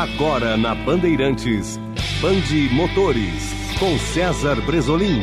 [0.00, 1.78] Agora na Bandeirantes,
[2.22, 5.20] Bande Motores, com César Bresolim.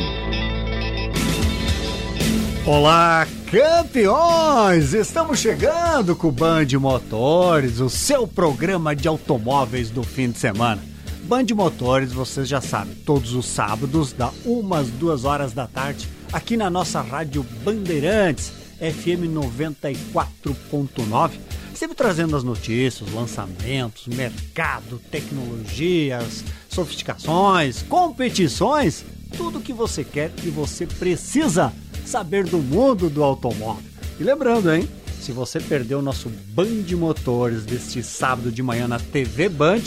[2.64, 4.94] Olá, campeões!
[4.94, 10.80] Estamos chegando com o Band Motores, o seu programa de automóveis do fim de semana.
[11.24, 16.56] Band Motores, vocês já sabem, todos os sábados, da umas duas horas da tarde, aqui
[16.56, 21.30] na nossa rádio Bandeirantes, FM 94.9,
[21.78, 29.04] sempre trazendo as notícias, lançamentos, mercado, tecnologias, sofisticações, competições,
[29.36, 31.72] tudo o que você quer e você precisa
[32.04, 33.84] saber do mundo do automóvel.
[34.18, 34.88] E lembrando, hein?
[35.20, 39.82] Se você perdeu o nosso Band Motores deste sábado de manhã na TV Band,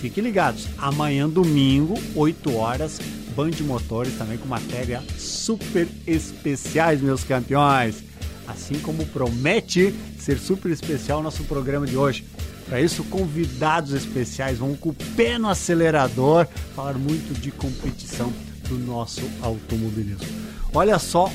[0.00, 0.66] fiquem ligados.
[0.78, 2.98] Amanhã, domingo, 8 horas,
[3.34, 8.02] Band Motores também com matéria super especiais, meus campeões.
[8.46, 9.92] Assim como promete
[10.26, 12.26] ser super especial o nosso programa de hoje.
[12.68, 18.32] Para isso, convidados especiais vão com o pé no acelerador falar muito de competição
[18.68, 20.26] do nosso automobilismo.
[20.74, 21.30] Olha só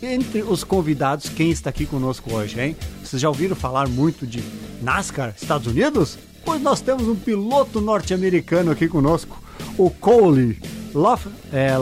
[0.00, 2.76] entre os convidados, quem está aqui conosco hoje, hein?
[3.04, 4.42] Vocês já ouviram falar muito de
[4.80, 6.18] NASCAR, Estados Unidos?
[6.42, 9.42] Pois nós temos um piloto norte-americano aqui conosco,
[9.76, 10.58] o Cole
[10.94, 11.74] Lof, é,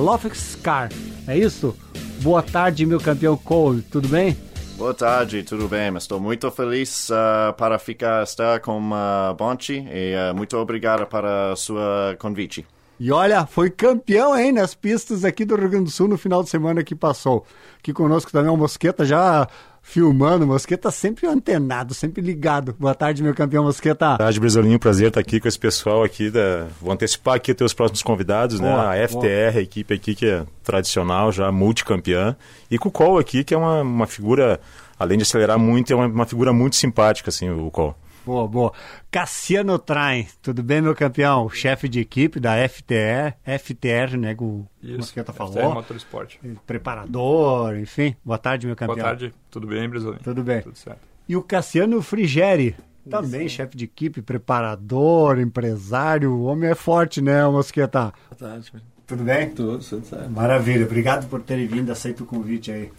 [0.64, 0.91] Car.
[1.28, 1.77] É isso?
[2.23, 4.36] Boa tarde, meu campeão Cole, tudo bem?
[4.77, 5.97] Boa tarde, tudo bem?
[5.97, 11.55] Estou muito feliz uh, para ficar estar com uh, Bonchi e uh, muito obrigado para
[11.55, 12.67] sua convite.
[13.05, 16.42] E olha, foi campeão, hein, nas pistas aqui do Rio Grande do Sul no final
[16.42, 17.44] de semana que passou.
[17.78, 19.46] Aqui conosco também o Mosqueta já
[19.83, 20.46] filmando.
[20.46, 22.74] Mosqueta sempre antenado, sempre ligado.
[22.80, 24.06] Boa tarde, meu campeão Mosqueta.
[24.06, 24.78] Boa tarde, Brisolinho.
[24.78, 26.30] Prazer estar aqui com esse pessoal aqui.
[26.30, 26.66] Da...
[26.80, 28.70] Vou antecipar aqui os teus próximos convidados, né?
[28.70, 28.94] boa?
[28.94, 29.58] A FTR, boa.
[29.58, 32.34] a equipe aqui que é tradicional, já multicampeã.
[32.70, 34.58] E com o Cole aqui, que é uma, uma figura,
[34.98, 37.92] além de acelerar muito, é uma, uma figura muito simpática, assim, o Cole.
[38.25, 38.72] Boa, boa.
[39.11, 41.48] Cassiano Traem, tudo bem, meu campeão?
[41.50, 44.34] Chefe de equipe da FTR, FTR, né?
[44.39, 45.53] O Isso, Mosqueta falou.
[45.53, 46.36] FTR Motorsport.
[46.67, 48.17] Preparador, enfim.
[48.24, 48.96] Boa tarde, meu campeão.
[48.96, 50.18] Boa tarde, tudo bem, Brizolim?
[50.18, 50.62] Tudo bem.
[50.62, 51.01] Tudo certo.
[51.29, 52.74] E o Cassiano Frigeri,
[53.08, 56.33] também chefe de equipe, preparador, empresário.
[56.33, 58.12] O homem é forte, né, Mosqueta?
[58.30, 58.73] Boa tarde.
[59.06, 59.51] Tudo bem?
[59.51, 60.30] Tudo, tudo certo.
[60.30, 60.86] Maravilha.
[60.86, 62.91] Obrigado por terem vindo, aceito o convite aí.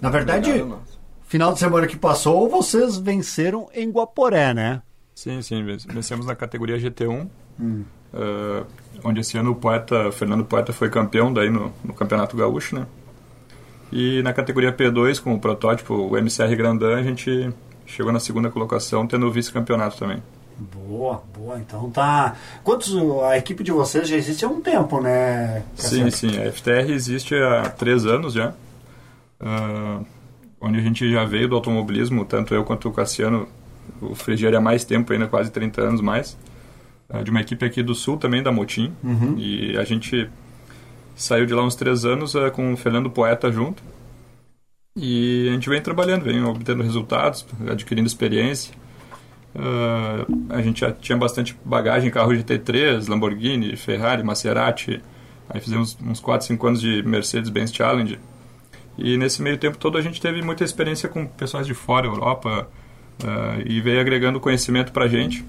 [0.00, 0.82] Na verdade, Obrigado,
[1.26, 4.82] final de semana que passou, vocês venceram em Guaporé, né?
[5.14, 5.64] Sim, sim.
[5.88, 7.28] Vencemos na categoria GT1,
[7.60, 7.84] hum.
[8.12, 8.66] uh,
[9.04, 12.86] onde esse ano o poeta, Fernando Poeta foi campeão daí no, no Campeonato Gaúcho, né?
[13.92, 17.50] E na categoria P2, com o protótipo, o MCR Grandan, a gente
[17.86, 20.22] chegou na segunda colocação, tendo o vice-campeonato também.
[20.58, 21.58] Boa, boa.
[21.58, 22.34] Então tá.
[22.64, 22.94] Quantos.
[23.24, 25.62] A equipe de vocês já existe há um tempo, né?
[25.74, 26.38] Sim, sim.
[26.38, 28.54] A FTR existe há três anos já.
[29.40, 30.04] Uh,
[30.60, 33.48] onde a gente já veio do automobilismo, tanto eu quanto o Cassiano,
[34.00, 36.36] o Frigieri há mais tempo ainda, quase 30 anos mais,
[37.08, 38.92] uh, de uma equipe aqui do Sul também, da Motim.
[39.02, 39.34] Uhum.
[39.38, 40.28] E a gente
[41.14, 43.82] saiu de lá uns três anos uh, com o Fernando Poeta junto.
[44.96, 48.74] E a gente vem trabalhando, vem obtendo resultados, adquirindo experiência.
[49.54, 55.02] Uh, a gente já tinha bastante bagagem, carro GT3, Lamborghini, Ferrari, Maserati.
[55.48, 58.18] Aí fizemos uns 4, 5 anos de Mercedes-Benz Challenge.
[58.98, 62.68] E nesse meio tempo todo a gente teve muita experiência com pessoas de fora, Europa,
[63.22, 65.44] uh, e veio agregando conhecimento para a gente.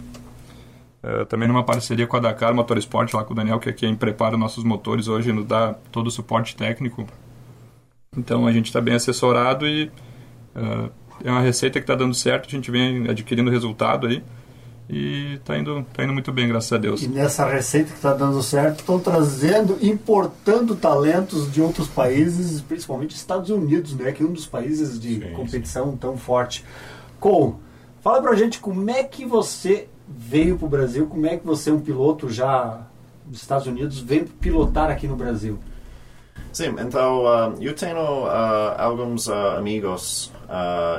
[1.03, 3.96] Uh, também numa parceria com a Dakar Motorsport, lá com o Daniel, que é quem
[3.96, 7.08] prepara nossos motores hoje, nos dá todo o suporte técnico.
[8.18, 9.91] Então a gente está bem assessorado e
[10.56, 10.91] uh,
[11.24, 14.24] é uma receita que está dando certo, a gente vem adquirindo resultado aí
[14.89, 17.01] e está indo, tá indo muito bem, graças a Deus.
[17.01, 23.15] E nessa receita que está dando certo, estão trazendo, importando talentos de outros países, principalmente
[23.15, 25.97] Estados Unidos, né, que é um dos países de sim, competição sim.
[25.97, 26.63] tão forte.
[27.19, 27.55] Com,
[28.01, 31.69] fala pra gente como é que você veio para o Brasil, como é que você,
[31.69, 32.87] um piloto já
[33.25, 35.59] dos Estados Unidos, veio pilotar aqui no Brasil?
[36.53, 40.31] Sim, então uh, eu tenho uh, alguns uh, amigos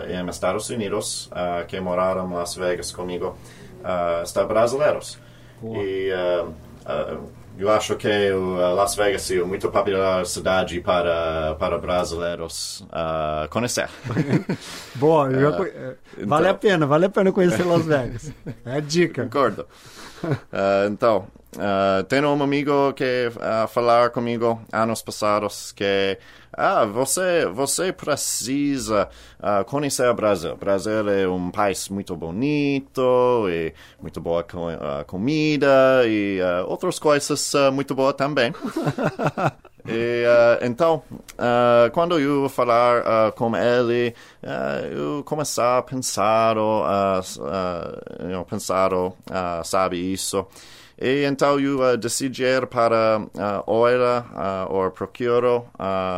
[0.09, 1.31] em Estados Unidos
[1.67, 3.35] que moraram em Las Vegas comigo
[3.89, 5.19] uh, está brasileiros.
[5.61, 5.83] Boa.
[5.83, 11.77] E uh, uh, eu acho que o Las Vegas é muito popular cidade para para
[11.77, 13.89] brasileiros uh, conhecer.
[14.95, 18.33] Boa, uh, eh, vale então, a pena, vale a pena conhecer Las Vegas.
[18.65, 19.25] É a dica.
[19.25, 19.67] Concordo.
[20.23, 21.27] Uh, então,
[21.57, 26.17] uh, tenho um amigo que uh, falar comigo anos passados que
[26.59, 29.09] ah, você, você precisa
[29.39, 30.53] uh, conhecer o Brasil.
[30.53, 36.69] O Brasil é um país muito bonito, e muito boa com, uh, comida e uh,
[36.69, 38.53] outras coisas muito boas também.
[39.89, 44.15] E, uh, então, uh, quando eu falar uh, com ele,
[44.93, 47.23] eu começar a pensar, uh,
[48.31, 48.91] eu pensar,
[49.65, 50.47] sabe isso.
[51.01, 55.63] E então eu decidir para uh, olhar ou procurar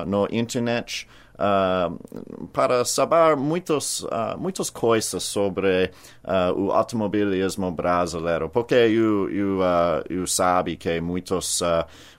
[0.07, 1.07] no internet
[1.41, 5.91] uh, para saber muitas, uh, muitas coisas sobre
[6.25, 11.63] uh, o automobilismo brasileiro, porque eu, eu, uh, eu sabe que muitos,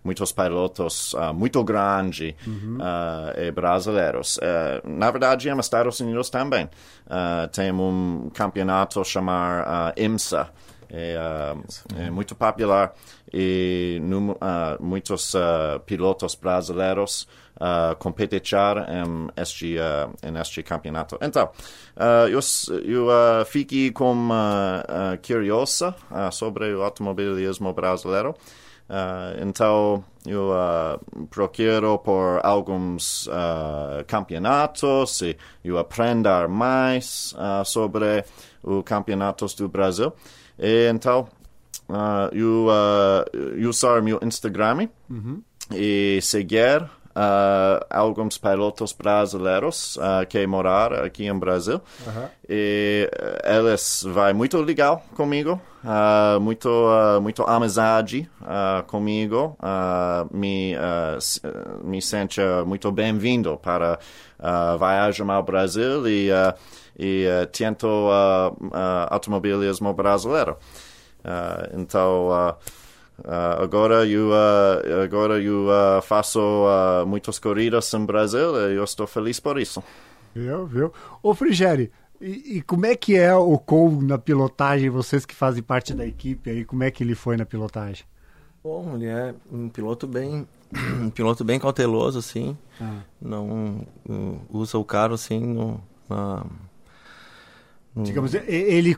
[0.04, 2.78] muitos pilotos muito grandes uhum.
[3.38, 4.40] e brasileiros.
[4.84, 6.70] na verdade, nos Estados Unidos também
[7.52, 10.50] tem um campeonato chamado IMSA,
[10.92, 11.64] é, uh,
[11.98, 12.94] é, muito popular
[13.34, 14.38] e num, uh,
[14.80, 18.42] muitos uh, pilotos brasileiros uh, competir
[18.90, 21.18] em este, uh, em este campeonato.
[21.22, 21.50] Então,
[21.96, 22.40] uh, eu,
[22.84, 25.96] eu uh, fiquei com uh, curiosa
[26.32, 28.36] sobre o automobilismo brasileiro.
[29.42, 30.52] então, eu
[31.30, 33.30] procuro por alguns
[34.06, 37.34] campeonatos e eu aprender mais
[37.64, 38.26] sobre
[38.62, 40.12] os campeonatos do Brasil.
[40.62, 41.28] E, então,
[42.32, 45.42] eu, uh, usar meu Instagram uhum.
[45.74, 51.82] e seguir uh, alguns pilotos brasileiros uh, que morar aqui em Brasil.
[52.06, 52.28] Uhum.
[52.48, 56.70] E eh, eles vai muito legal comigo, uh, muito
[57.22, 58.30] muito amizade
[58.88, 59.56] comigo,
[60.34, 60.76] me
[61.84, 63.98] me sente muito bem-vindo para
[64.40, 66.30] uh, viajar ao Brasil e
[66.98, 67.88] e tento
[69.10, 70.58] automobilismo brasileiro.
[71.74, 72.30] então
[73.22, 76.40] Uh, agora eu, uh, agora eu uh, faço
[77.06, 79.84] muitas corridas em Brasil e eu estou feliz por isso.
[80.34, 80.94] Viu, viu?
[81.22, 84.90] Ô Frigeri, e, e, como é que é o Cole na pilotagem?
[84.90, 88.06] Vocês que fazem parte da equipe aí, como é que ele foi na pilotagem?
[88.64, 90.48] Bom, ele é um piloto bem,
[91.02, 92.58] um piloto bem cauteloso, assim.
[92.80, 93.02] Ah.
[93.22, 93.86] Não
[94.50, 96.46] usa o carro assim no, no...
[97.96, 98.98] Digamos, ele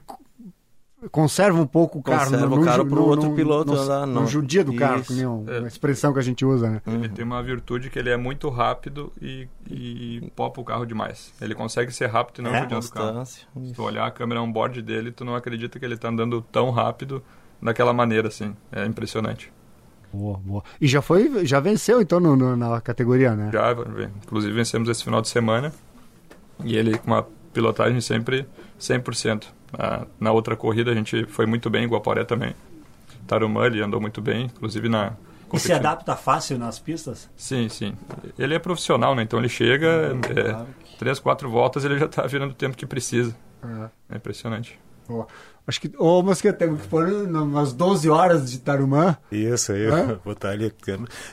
[1.11, 2.25] conserva um pouco o carro.
[2.25, 4.05] Conserva no, o carro para o outro piloto no, andar.
[4.05, 6.81] Não, judia do carro, que é uma expressão que a gente usa, né?
[6.85, 11.33] Ele tem uma virtude que ele é muito rápido e, e popa o carro demais.
[11.41, 13.25] Ele consegue ser rápido e não é, judiando o carro.
[13.25, 13.45] Se
[13.75, 17.23] tu olhar a câmera on-board dele, tu não acredita que ele está andando tão rápido
[17.61, 18.55] daquela maneira, assim.
[18.71, 19.51] É impressionante.
[20.11, 20.63] Boa, boa.
[20.79, 23.49] E já foi, já venceu então no, no, na categoria, né?
[23.51, 23.71] Já,
[24.23, 25.73] inclusive vencemos esse final de semana.
[26.63, 28.45] E ele com uma pilotagem sempre
[28.83, 29.45] 100%.
[29.77, 32.53] Na, na outra corrida a gente foi muito bem, Guaporé também.
[33.25, 35.13] Tarumã ele andou muito bem, inclusive na
[35.53, 37.29] e se adapta fácil nas pistas?
[37.37, 37.95] Sim, sim.
[38.39, 39.21] Ele é profissional, né?
[39.21, 40.65] Então ele chega, é,
[40.97, 43.35] três, quatro voltas ele já está virando o tempo que precisa.
[43.63, 43.87] Uhum.
[44.09, 44.79] É impressionante.
[45.07, 45.27] Boa.
[45.65, 49.15] Acho que, ô, mas que tem que pôr umas 12 horas de Tarumã.
[49.31, 50.17] Isso aí, é?
[50.23, 50.73] botar ali.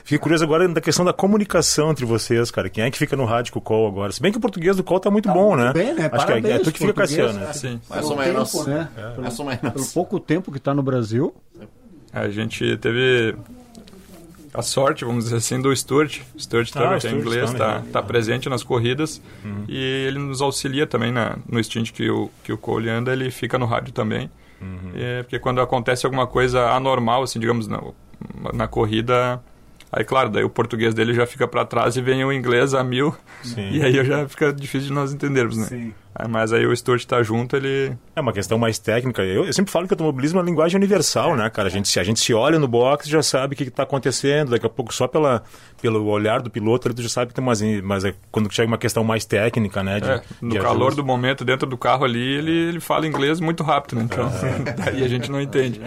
[0.05, 2.69] Fiquei curioso agora da questão da comunicação entre vocês, cara.
[2.69, 4.11] Quem é que fica no rádio com o call agora?
[4.13, 5.73] Se bem que o português do call tá muito tá bom, muito né?
[5.73, 6.09] Bem, né?
[6.11, 7.51] Acho Parabéns, que é, é tu que fica Cassiano, né?
[7.51, 7.81] Sim.
[7.89, 8.65] Mais ou menos.
[8.65, 8.89] Né?
[8.95, 9.01] É.
[9.01, 9.59] Pelo, Mais ou menos.
[9.73, 11.35] Pelo pouco tempo que tá no Brasil.
[12.13, 13.35] A gente teve
[14.53, 16.21] a sorte, vamos dizer assim, do Stuart.
[16.37, 19.65] Stuart ah, também, que é inglês, está tá presente nas corridas uhum.
[19.67, 23.31] e ele nos auxilia também na, no stint que o, que o Cole anda, ele
[23.31, 24.29] fica no rádio também.
[24.61, 24.91] Uhum.
[24.95, 27.81] É, porque quando acontece alguma coisa anormal, assim, digamos, na,
[28.53, 29.41] na corrida,
[29.93, 32.81] Aí, claro, daí o português dele já fica para trás e vem o inglês a
[32.81, 33.13] mil.
[33.43, 33.71] Sim.
[33.71, 35.65] E aí já fica difícil de nós entendermos, né?
[35.65, 35.93] Sim.
[36.29, 37.95] Mas aí o Stuart tá junto, ele...
[38.15, 39.23] É uma questão mais técnica.
[39.23, 41.67] Eu, eu sempre falo que o automobilismo é uma linguagem universal, né, cara?
[41.67, 44.51] A gente, se a gente se olha no box, já sabe o que está acontecendo.
[44.51, 45.43] Daqui a pouco, só pela,
[45.81, 47.61] pelo olhar do piloto, tu já sabe que tem umas...
[47.83, 49.99] Mas é quando chega uma questão mais técnica, né?
[49.99, 50.97] De, é, no de calor ajuste.
[50.97, 54.03] do momento, dentro do carro ali, ele, ele fala inglês muito rápido, né?
[54.03, 54.73] Então, é.
[54.91, 55.81] daí a gente não entende.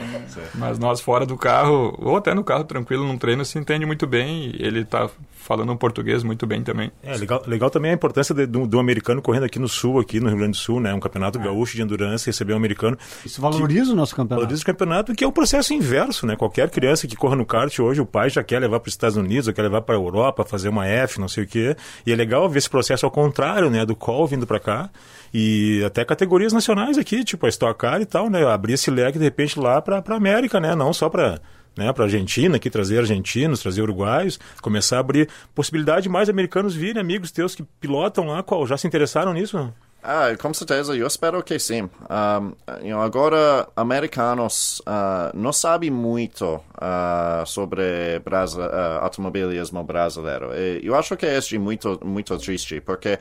[0.55, 4.07] Mas nós fora do carro, ou até no carro tranquilo, num treino, se entende muito
[4.07, 4.55] bem.
[4.59, 5.09] Ele tá
[5.45, 6.91] falando um português muito bem também.
[7.03, 10.19] É, legal, legal também a importância de, do, do, americano correndo aqui no sul, aqui
[10.19, 10.93] no Rio Grande do Sul, né?
[10.95, 11.45] Um campeonato é.
[11.45, 12.97] gaúcho de endurance, receber um americano.
[13.25, 14.41] Isso valoriza que, o nosso campeonato.
[14.41, 16.35] Valoriza o campeonato, que é o um processo inverso, né?
[16.35, 19.19] Qualquer criança que corra no kart hoje, o pai já quer levar para os Estados
[19.19, 21.77] Unidos, ou quer levar para a Europa, fazer uma F, não sei o quê.
[22.07, 23.85] E é legal ver esse processo ao contrário, né?
[23.85, 24.91] Do call vindo para cá.
[25.33, 28.47] E até categorias nacionais aqui, tipo a Stock Car e tal, né?
[28.47, 30.75] Abrir esse leque de repente lá para a América, né?
[30.75, 31.39] Não só para
[31.77, 36.29] né, para a Argentina, aqui trazer argentinos, trazer uruguaios, começar a abrir possibilidade de mais
[36.29, 39.73] americanos virem, amigos teus que pilotam lá, qual já se interessaram nisso?
[40.07, 41.85] Ah, com certeza, eu espero que sim.
[41.85, 42.53] Um,
[42.87, 50.51] you know, agora, americanos uh, não sabem muito uh, sobre Brasi uh, automobilismo brasileiro.
[50.55, 53.19] E eu acho que é muito, muito triste, porque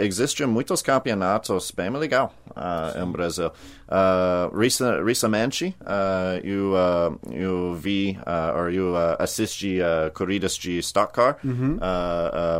[0.00, 2.30] existem muitos campeonatos bem legais
[2.94, 3.50] em Brasil.
[5.06, 5.76] Recentemente,
[6.42, 6.72] eu,
[7.30, 8.18] eu vi,
[8.56, 9.78] ou eu assisti
[10.14, 11.78] corridas de Stock Car, Uhum.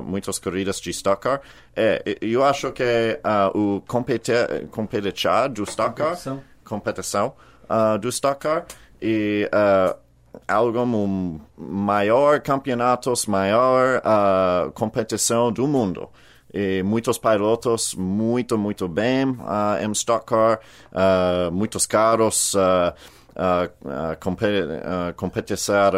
[0.04, 1.40] muitas corridas de Stock Car.
[1.74, 3.18] É, eu acho que
[3.54, 4.32] o competi
[4.70, 6.42] competição do Stock Car, Competição.
[6.64, 7.32] competição
[7.64, 8.64] uh, do Stock Car
[9.00, 9.96] e uh,
[10.48, 16.08] algum maior campeonatos, maior uh, competição do mundo.
[16.56, 20.60] E muitos pilotos muito, muito bem uh, em Stock Car,
[20.92, 22.94] uh, muitos carros uh,
[23.34, 25.40] uh, uh, compe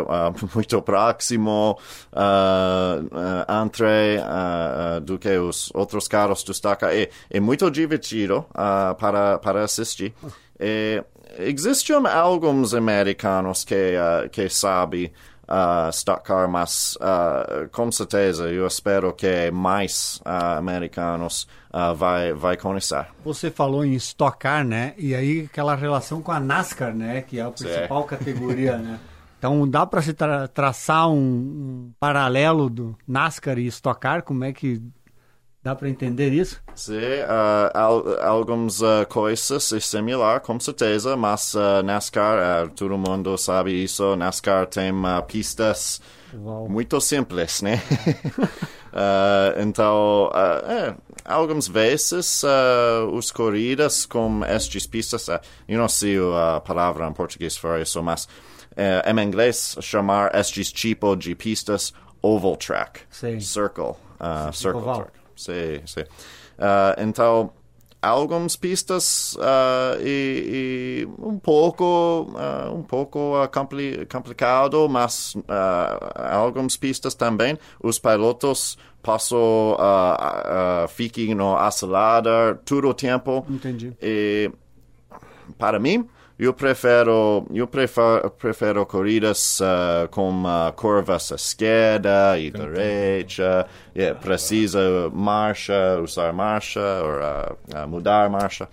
[0.06, 1.78] uh, muito próximo
[2.12, 6.90] uh, entre uh, do que os outros carros do Stock Car.
[6.90, 10.14] É, é muito divertido uh, para, para assistir.
[10.58, 11.04] E
[11.38, 13.94] existem alguns americanos que,
[14.32, 15.12] que sabem
[15.48, 22.32] uh, Stock Car, mas uh, com certeza eu espero que mais uh, americanos uh, vai,
[22.32, 23.06] vai conhecer.
[23.24, 24.94] Você falou em Stock Car, né?
[24.98, 27.22] E aí aquela relação com a NASCAR, né?
[27.22, 28.98] Que é a principal categoria, né?
[29.38, 34.22] Então dá para se tra traçar um, um, paralelo do NASCAR e Stock Car?
[34.22, 34.82] Como é que
[35.66, 36.62] dá para entender isso?
[36.76, 43.36] Sim, uh, al algumas uh, coisas é similar, com certeza, mas uh, NASCAR, todo mundo
[43.36, 44.92] sabe isso, NASCAR tem
[45.26, 46.00] pistas
[46.32, 46.68] Uau.
[46.68, 47.82] muito simples, né?
[49.60, 50.30] então,
[50.68, 50.94] é,
[51.24, 52.44] algumas vezes
[53.12, 55.28] os corridas com estas pistas,
[55.66, 58.28] eu não sei a palavra em português para isso, mas
[58.76, 61.92] em inglês chamar estes tipo de pistas
[62.22, 63.40] oval track, Sim.
[63.40, 63.94] circle,
[64.52, 64.96] circle oval.
[64.96, 65.25] track.
[65.36, 66.00] Sim, sim.
[66.00, 67.52] Uh, então,
[68.00, 75.34] algumas pistas uh, e, e, um pouco, uh, um pouco compli complicado, mas
[76.14, 83.44] algumas pistas também os pilotos passam uh, fiquem no acelerador todo o tempo.
[83.48, 83.92] Entendi.
[84.00, 84.50] E
[85.58, 92.50] para mim eu prefiro, eu prefiro, prefiro corridas uh, com uh, curvas à esquerda e
[92.50, 93.66] direita.
[93.96, 98.68] Yeah, precisa marcha, usar marcha ou uh, mudar marcha.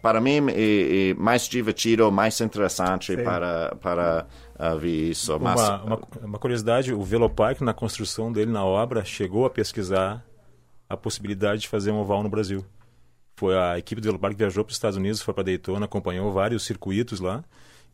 [0.00, 3.24] para mim é, é, mais divertido, mais interessante Sim.
[3.24, 4.26] para, para
[4.80, 5.36] ver isso.
[5.40, 10.24] Mas, Uma, uma, uma curiosidade, o Velopark, na construção dele, na obra, chegou a pesquisar
[10.88, 12.64] a possibilidade de fazer um oval no Brasil
[13.36, 16.32] foi a equipe do Velopark que viajou para os Estados Unidos, foi para Daytona, acompanhou
[16.32, 17.44] vários circuitos lá.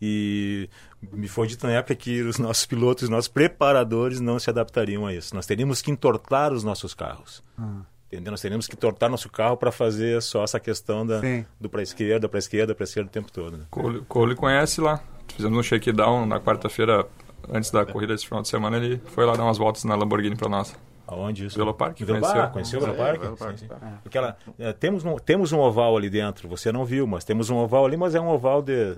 [0.02, 0.68] E
[1.12, 5.06] me foi dito na época que os nossos pilotos, os nossos preparadores não se adaptariam
[5.06, 5.34] a isso.
[5.34, 7.42] Nós teríamos que entortar os nossos carros.
[7.58, 7.82] Ah.
[8.10, 8.32] Entendeu?
[8.32, 11.44] Nós teríamos que entortar nosso carro para fazer só essa questão da, Sim.
[11.60, 13.56] do para esquerda, para esquerda, para esquerda o tempo todo.
[13.56, 13.64] Né?
[13.70, 15.00] Cole, Cole conhece lá.
[15.36, 17.06] Fizemos um shakedown na quarta-feira,
[17.48, 18.78] antes da corrida desse final de semana.
[18.78, 20.74] Ele foi lá dar umas voltas na Lamborghini para nós.
[21.10, 21.56] Aonde isso?
[21.56, 22.78] Velopark, Velopark, conheceu?
[22.78, 23.20] conheceu o Velopark?
[23.20, 23.74] Velopark, Sim, sim.
[24.02, 27.50] Porque ela, é, temos, um, temos um oval ali dentro, você não viu, mas temos
[27.50, 28.96] um oval ali, mas é um oval de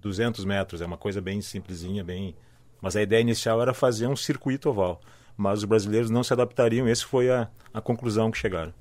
[0.00, 2.34] 200 metros, é uma coisa bem simplesinha, bem...
[2.80, 5.00] Mas a ideia inicial era fazer um circuito oval.
[5.36, 8.72] Mas os brasileiros não se adaptariam, essa foi a, a conclusão que chegaram.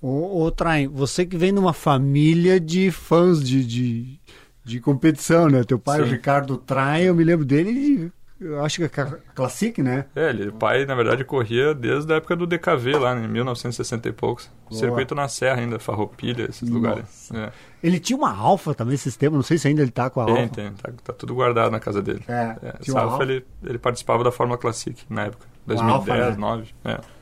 [0.00, 4.20] Ô, ô Traem, você que vem de uma família de fãs de, de,
[4.62, 5.64] de competição, né?
[5.64, 6.10] Teu pai, o Sim.
[6.12, 10.04] Ricardo Traem, eu me lembro dele, de, eu acho que é Classic, né?
[10.14, 14.08] É, ele, o pai, na verdade, corria desde a época do DKV, lá em 1960
[14.08, 14.50] e poucos.
[14.68, 14.78] Boa.
[14.80, 17.30] Circuito na Serra ainda, Farroupilha, esses lugares.
[17.32, 17.50] É.
[17.82, 20.26] Ele tinha uma Alfa também, esse tempo, não sei se ainda ele tá com a
[20.26, 20.54] Tem, Alfa.
[20.54, 20.72] tem.
[20.72, 22.22] Tá, tá tudo guardado na casa dele.
[22.28, 23.22] É, É, essa Alfa, Alfa.
[23.24, 25.46] ele, ele participava da Fórmula Classic na época.
[25.66, 26.46] Uma Alfa, 2010, né?
[26.46, 26.74] 2009.
[26.84, 27.16] É.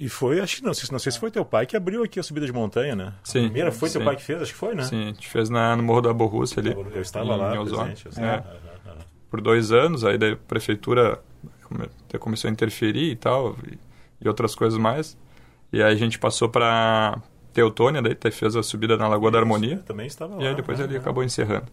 [0.00, 2.20] E foi, acho que não, sei- não sei se foi teu pai que abriu aqui
[2.20, 3.12] a subida de montanha, né?
[3.24, 4.04] Sim, A primeira foi teu sim.
[4.04, 4.84] pai que fez, acho que foi, né?
[4.84, 6.70] Sim, a gente fez na, no Morro da Borrússia ali.
[6.70, 8.06] Eu estava em- lá, em presente.
[8.16, 8.24] eu.
[8.24, 8.44] É.
[9.30, 11.20] Por dois anos, aí daí a prefeitura
[12.18, 13.78] começou a interferir e tal, e,
[14.24, 15.16] e outras coisas mais.
[15.72, 17.20] E aí a gente passou pra
[17.52, 20.42] Teutônia, daí fez a subida na Lagoa da Harmonia, também estava lá.
[20.42, 20.84] e aí depois né?
[20.86, 21.66] ele acabou encerrando.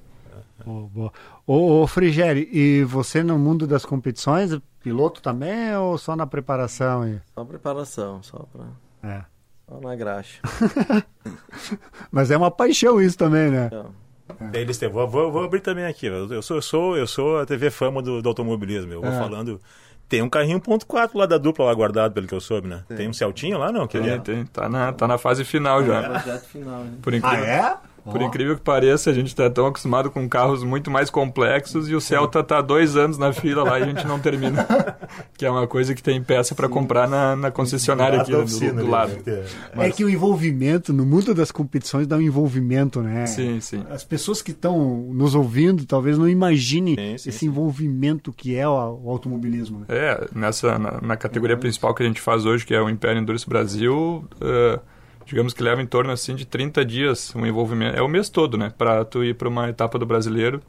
[0.65, 1.13] Ô, boa.
[1.45, 7.03] Ô, ô Frigeri, e você no mundo das competições, piloto também ou só na preparação?
[7.03, 7.21] aí?
[7.33, 8.65] Só preparação, só, pra,
[9.09, 9.23] É.
[9.69, 10.41] só na graxa.
[12.11, 13.67] Mas é uma paixão isso também, né?
[13.67, 13.91] Então,
[14.51, 16.07] Daí eles têm- vou, vou, vou abrir também aqui.
[16.07, 18.91] Eu sou, eu sou, eu sou a TV fama do, do automobilismo.
[18.91, 19.17] Eu vou É.
[19.19, 19.59] falando.
[20.09, 22.83] Tem um carrinho 1.4 lá da dupla lá guardado, pelo que eu soube, né?
[22.95, 23.87] Tem um Celtinho lá, não?
[23.87, 26.01] Que Tem, é- tem, tá, na, tá na fase final já.
[26.09, 26.93] projeto final, né?
[27.01, 27.77] Por Ah, incrível, é?
[28.11, 31.95] Por incrível que pareça, a gente está tão acostumado com carros muito mais complexos e
[31.95, 34.65] o Celta está dois anos na fila lá e a gente não termina.
[35.35, 38.87] que é uma coisa que tem peça para comprar na, na concessionária aqui do, do,
[38.87, 39.17] lado.
[39.75, 39.87] Mas...
[39.87, 43.25] É que o envolvimento, no mundo das competições, dá um envolvimento, né?
[43.25, 43.83] Sim, sim.
[43.89, 44.77] As pessoas que estão
[45.11, 47.47] nos ouvindo talvez não imaginem sim, sim, esse sim.
[47.47, 49.79] envolvimento que é o, o automobilismo.
[49.79, 49.85] Né?
[49.89, 53.19] É, nessa, na, na categoria principal que a gente faz hoje, que é o Império
[53.19, 54.27] Endurance Brasil.
[54.35, 54.79] Uh,
[55.25, 57.97] digamos que leva em torno assim de 30 dias um envolvimento.
[57.97, 58.73] É o mês todo, né?
[58.77, 60.61] Para tu ir para uma etapa do brasileiro,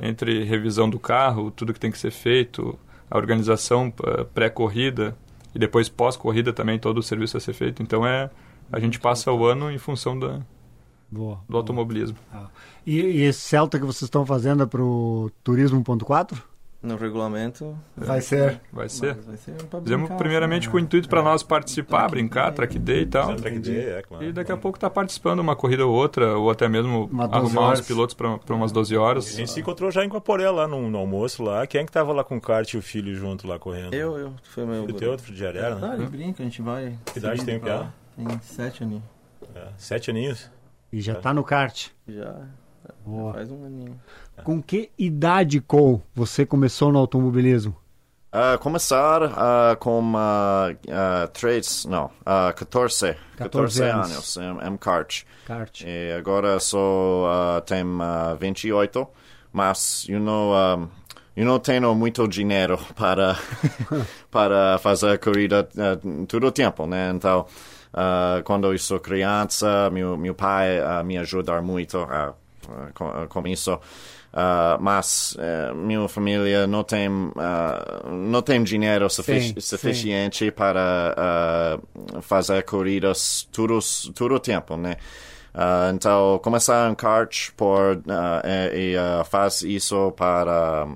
[0.00, 2.78] entre revisão do carro, tudo que tem que ser feito,
[3.10, 3.92] a organização
[4.34, 5.16] pré-corrida
[5.54, 7.82] e depois pós-corrida também todo o serviço a ser feito.
[7.82, 8.30] Então é
[8.70, 10.40] a gente passa o ano em função da
[11.10, 12.16] boa, do automobilismo.
[12.32, 12.48] Ah.
[12.86, 16.42] E, e esse Celta que vocês estão fazendo é para o Turismo.4?
[16.82, 17.78] No regulamento.
[17.96, 18.60] Vai ser.
[18.72, 19.14] Vai ser.
[19.14, 23.36] Vai ser Fizemos primeiramente com o intuito para nós participar, brincar, track day e tal.
[23.36, 24.24] Track day, é, claro.
[24.24, 27.80] E daqui a pouco tá participando uma corrida ou outra, ou até mesmo arrumar horas.
[27.80, 29.28] os pilotos para umas 12 horas.
[29.28, 31.66] A gente se encontrou já em Guaporé lá no, no, almoço lá.
[31.66, 33.94] Quem é que tava lá com o kart e o filho junto lá correndo?
[33.94, 34.34] Eu, eu.
[34.42, 34.84] Foi meu.
[34.86, 35.90] Filho teu, outro de Arara, né?
[35.92, 36.98] Ah, ele brinca, a gente vai.
[37.06, 37.92] Que idade tem o Piá?
[38.16, 39.04] Tem sete aninhos.
[39.54, 40.50] É, sete aninhos?
[40.92, 41.16] E já é.
[41.16, 41.88] tá no kart?
[42.08, 42.42] Já.
[43.04, 43.34] Boa.
[43.34, 44.00] Faz um aninho.
[44.44, 47.76] Com que idade, Cole, você começou no automobilismo?
[48.34, 55.24] Uh, começar uh, com uh, três, não, uh, 14, 14, 14 anos, em, em kart.
[55.46, 55.82] kart.
[55.86, 59.06] E agora sou, uh, tenho uh, 28,
[59.52, 60.88] mas eu não,
[61.36, 63.36] eu não tenho muito dinheiro para,
[64.30, 67.10] para fazer corrida uh, todo o tempo, né?
[67.14, 67.46] Então,
[67.92, 72.34] uh, quando eu sou criança, meu, meu pai uh, me ajuda muito uh,
[72.94, 73.78] com, com isso.
[74.32, 80.50] Uh, mas uh, minha família não tem uh, não tem dinheiro sufici sim, suficiente sim.
[80.50, 81.78] para
[82.22, 83.78] fazer corridas todo
[84.14, 84.96] todo o tempo, né?
[85.94, 88.02] então começar um kart por
[88.72, 90.86] e, e faz isso para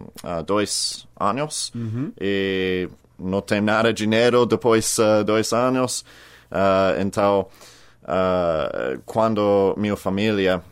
[0.46, 2.11] dois anos uhum.
[2.18, 4.96] e não tem nada de dinheiro depois
[5.26, 6.06] dois anos.
[6.99, 7.49] então
[9.04, 10.62] quando minha família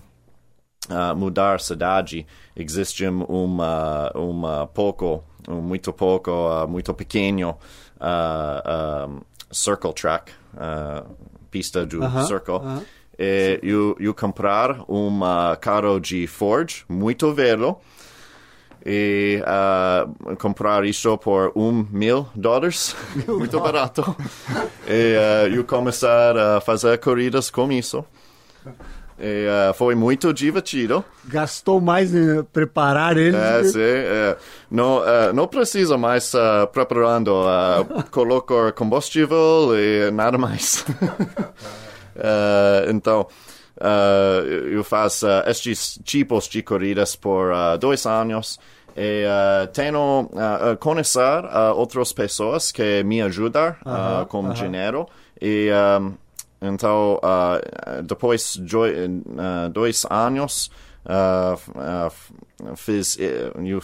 [0.90, 2.26] uh, mudar cidade,
[2.56, 7.56] existe uma, uma pouco, um muito pouco, uh, muito pequeno
[8.00, 10.32] uh, um, circle track,
[11.50, 12.54] pista do uh -huh, circle.
[12.54, 12.82] -huh.
[13.16, 15.20] E eu, eu comprar um
[15.60, 17.78] carro de Ford muito velho
[18.84, 22.94] e uh, comprar isso por um mil dólares,
[23.26, 24.14] muito barato.
[24.86, 28.04] e uh, eu começar a fazer corridas com isso.
[29.18, 31.04] E, uh, foi muito divertido.
[31.26, 33.36] Gastou mais em preparar ele?
[33.36, 33.78] É, sim.
[33.80, 34.36] É.
[34.70, 37.28] Não, uh, não precisa mais uh, preparando.
[37.28, 40.84] Uh, colocar combustível e nada mais.
[42.90, 43.26] então,
[44.70, 48.58] eu faço estes tipos de corridas por dois anos.
[48.96, 49.24] E
[49.72, 54.52] tenho uh, conhecer outras pessoas que me ajudam -huh, com -huh.
[54.52, 55.06] dinheiro.
[55.40, 55.68] E
[56.00, 56.14] um,
[56.60, 60.70] então, uh, depois de uh, dois anos,
[61.04, 63.82] uh, fiz, eu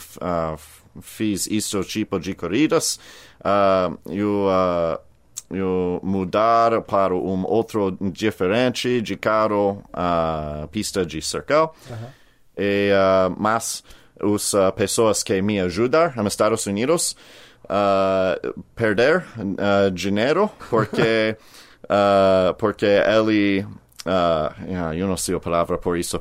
[1.00, 2.98] fiz isso tipo de corridas.
[4.08, 4.46] eu,
[5.50, 9.82] eu mudar para um outro diferente de carro,
[10.70, 11.56] pista de circle.
[11.56, 12.20] -huh.
[12.56, 12.90] E,
[13.38, 13.82] mas
[14.20, 17.16] as pessoas que me ajudam nos Estados Unidos
[18.74, 19.24] perder
[19.94, 21.36] dinheiro porque
[21.90, 23.66] uh, porque ele,
[24.06, 26.20] uh, eu não sei a palavra por isso,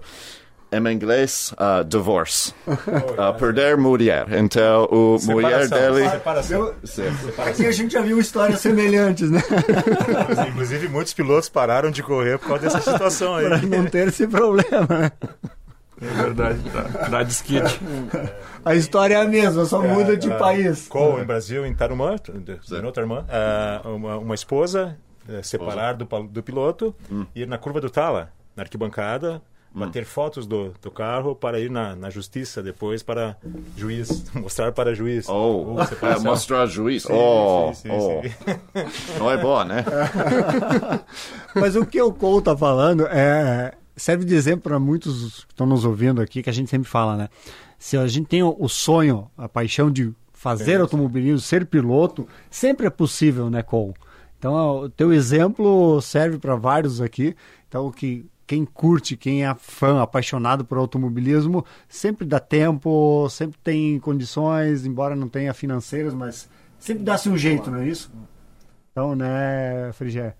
[0.71, 2.53] em inglês, uh, divorce.
[2.67, 4.27] Uh, perder mulher.
[4.31, 6.09] Então, o separação, mulher dele.
[6.09, 6.73] Separação.
[7.39, 9.41] Aqui a gente já viu histórias semelhantes, né?
[10.47, 13.47] Inclusive, muitos pilotos pararam de correr por causa dessa situação aí.
[13.49, 15.11] Para não ter esse problema, né?
[16.01, 17.81] É verdade, dá, dá desquite.
[18.63, 20.87] A história é a mesma, só é, muda de país.
[20.87, 22.15] Qual, em Brasil, em Tarumã,
[22.93, 23.25] Tarumã
[23.83, 25.08] uma, uma esposa é,
[25.43, 27.25] separar do, do piloto, hum.
[27.35, 29.41] ir na curva do Tala, na arquibancada,
[29.73, 29.79] hum.
[29.79, 33.37] bater fotos do, do carro para ir na, na justiça depois para
[33.75, 35.27] juiz, mostrar para juiz.
[35.29, 37.03] Oh, é, mostrar juiz.
[37.03, 39.19] Sim, oh, sim, sim, oh.
[39.19, 39.85] Não é bom, né?
[41.55, 45.67] Mas o que o Cole está falando é serve de exemplo para muitos que estão
[45.67, 47.29] nos ouvindo aqui, que a gente sempre fala, né?
[47.77, 52.87] Se a gente tem o sonho, a paixão de fazer é automobilismo, ser piloto, sempre
[52.87, 53.93] é possível, né, Cole?
[54.39, 57.35] Então, o teu exemplo serve para vários aqui.
[57.67, 63.99] Então, que quem curte, quem é fã, apaixonado por automobilismo, sempre dá tempo, sempre tem
[63.99, 66.49] condições, embora não tenha financeiras, mas
[66.79, 68.11] sempre dá-se um jeito, não é isso?
[68.91, 70.35] Então, né, Frigé?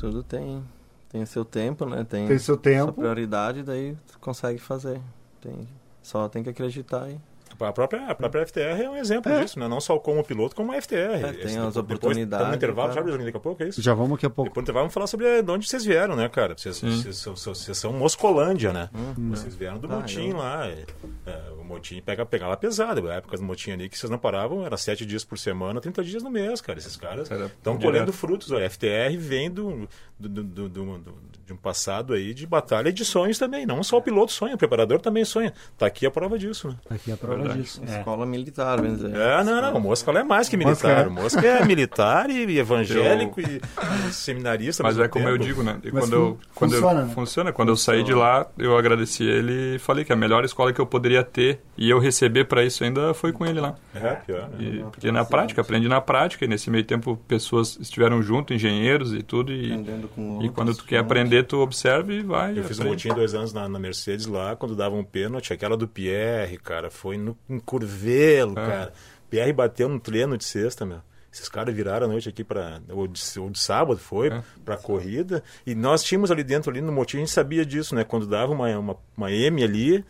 [0.00, 0.64] Tudo tem,
[1.08, 2.02] Tem seu tempo, né?
[2.02, 2.86] Tem, Tem seu tempo.
[2.86, 5.00] Sua prioridade, daí tu consegue fazer.
[5.40, 5.68] Tem,
[6.02, 7.20] só tem que acreditar aí.
[7.60, 9.42] A própria, a própria FTR é um exemplo É.
[9.42, 9.66] disso, né?
[9.68, 10.96] Não só como piloto, como a FTR.
[10.96, 13.10] É, tem Esse- as depois- oportunidades, Tá no intervalo, cara.
[13.10, 13.82] sabe, daqui a pouco, é isso?
[13.82, 14.50] Já vamos daqui a pouco.
[14.50, 16.54] Depois vamos falar sobre de onde vocês vieram, né, cara?
[16.56, 18.88] Vocês, vocês, são- são- vocês são Moscolândia, né?
[18.94, 19.30] Uhum.
[19.30, 20.66] Vocês vieram do Ah, motim eu- lá.
[20.66, 20.84] é,
[21.26, 23.08] é, o motim pega, pega lá pesado.
[23.10, 26.02] A época do motim ali que vocês não paravam, era sete dias por semana, 30
[26.02, 26.78] dias no mês, cara.
[26.78, 28.52] Esses caras estão colhendo frutos.
[28.52, 29.88] A FTR vem do,
[30.18, 33.64] do, do- do- de um passado aí de batalha e de sonhos também.
[33.64, 35.52] Não só o piloto sonha, o preparador também sonha.
[35.78, 36.74] Tá aqui a prova disso, né?
[36.90, 37.62] Aqui é a prova Verdade.
[37.62, 37.80] disso.
[37.86, 37.98] É.
[37.98, 39.16] Escola militar, vamos dizer.
[39.16, 39.76] É, não, não.
[39.76, 41.06] O Mosca é mais que militar.
[41.06, 41.08] é.
[41.08, 43.62] O Mosca é militar e evangélico e,
[44.08, 44.82] e seminarista.
[44.82, 45.44] Mas é como eu tempo.
[45.46, 45.78] digo, né?
[45.82, 47.14] E quando eu, quando funciona, eu, né?
[47.14, 47.52] funciona.
[47.52, 50.80] Quando eu saí de lá, eu agradeci ele e falei que a melhor escola que
[50.80, 53.74] eu poderia ter e eu receber para isso ainda foi com ele lá.
[53.94, 54.56] É, pior, né?
[54.60, 59.14] E, porque na prática, aprendi na prática e nesse meio tempo pessoas estiveram junto, engenheiros
[59.14, 59.72] e tudo e,
[60.08, 62.58] Aprendendo com e quando tu quer aprender, tu observa e vai.
[62.58, 65.76] Eu fiz um motim dois anos na, na Mercedes lá, quando dava um pênalti, aquela
[65.76, 68.54] do Pierre, cara, foi no em Curvelo, É.
[68.66, 68.92] cara.
[69.30, 71.00] Pierre bateu no treino de sexta, meu.
[71.30, 74.42] Esses caras viraram a noite aqui para ou de, ou de sábado foi É.
[74.64, 78.02] pra corrida e nós tínhamos ali dentro ali no motim a gente sabia disso, né?
[78.02, 80.02] Quando dava uma, uma, uma M ali,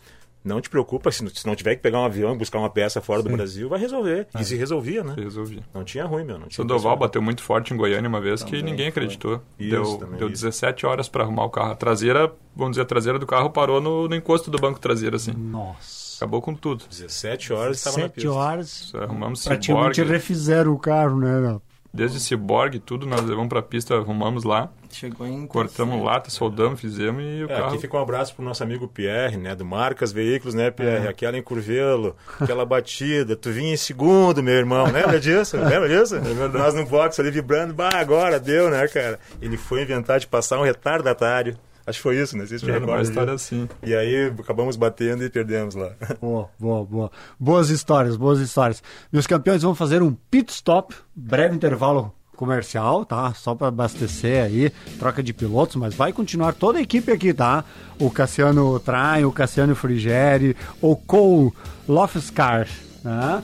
[0.43, 2.69] não te preocupa se, não- se não tiver que pegar um avião e buscar uma
[2.69, 4.27] peça fora do Brasil, vai resolver.
[4.39, 5.13] E se resolvia, né?
[5.17, 5.63] Eu resolvi.
[5.73, 6.39] Não tinha ruim, meu.
[6.39, 9.03] Não tinha Sandoval bateu muito forte em Goiânia uma vez que Também ninguém foi.
[9.03, 9.41] acreditou.
[9.59, 10.43] Isso, deu também, deu isso.
[10.45, 11.71] 17 horas para arrumar o carro.
[11.71, 15.15] A traseira, vamos dizer, a traseira do carro parou no, no encosto do banco traseiro,
[15.15, 15.31] assim.
[15.33, 15.99] Nossa.
[16.19, 16.83] Acabou com tudo.
[16.89, 18.31] 17 horas estava na pista.
[18.31, 18.91] horas.
[18.95, 20.11] Arrumamos Praticamente ciborgue.
[20.13, 21.59] refizeram o carro, né?
[21.91, 26.03] Desde ciborgue, tudo, nós levamos pra pista, arrumamos lá, Chegou em cortamos terceiro.
[26.03, 27.65] lata, soldamos, fizemos e o É, carro.
[27.69, 29.55] aqui fica um abraço pro nosso amigo Pierre, né?
[29.55, 31.07] Do Marcas Veículos, né, Pierre?
[31.07, 31.09] É.
[31.09, 33.35] Aquela em Curvelo, aquela batida.
[33.35, 34.85] Tu vinha em segundo, meu irmão.
[34.91, 35.57] Lembra disso?
[35.57, 36.15] Lembra disso?
[36.15, 36.57] É verdade.
[36.57, 37.73] Nós no box ali vibrando.
[37.73, 39.19] Bah, agora deu, né, cara?
[39.41, 41.57] Ele foi inventar de passar um retardatário.
[41.89, 42.45] Acho que foi isso, né?
[42.63, 43.67] Era uma história assim.
[43.81, 45.91] E aí acabamos batendo e perdemos lá.
[46.21, 47.11] Boa, boa, boa.
[47.39, 48.83] Boas histórias, boas histórias.
[49.11, 53.33] Meus campeões, vamos fazer um pit stop, breve intervalo comercial, tá?
[53.33, 57.65] Só para abastecer aí, troca de pilotos, mas vai continuar toda a equipe aqui, tá?
[57.99, 61.51] O Cassiano Train, o Cassiano Frigeri, o Cole
[61.87, 62.67] Lofscar,
[63.03, 63.43] né?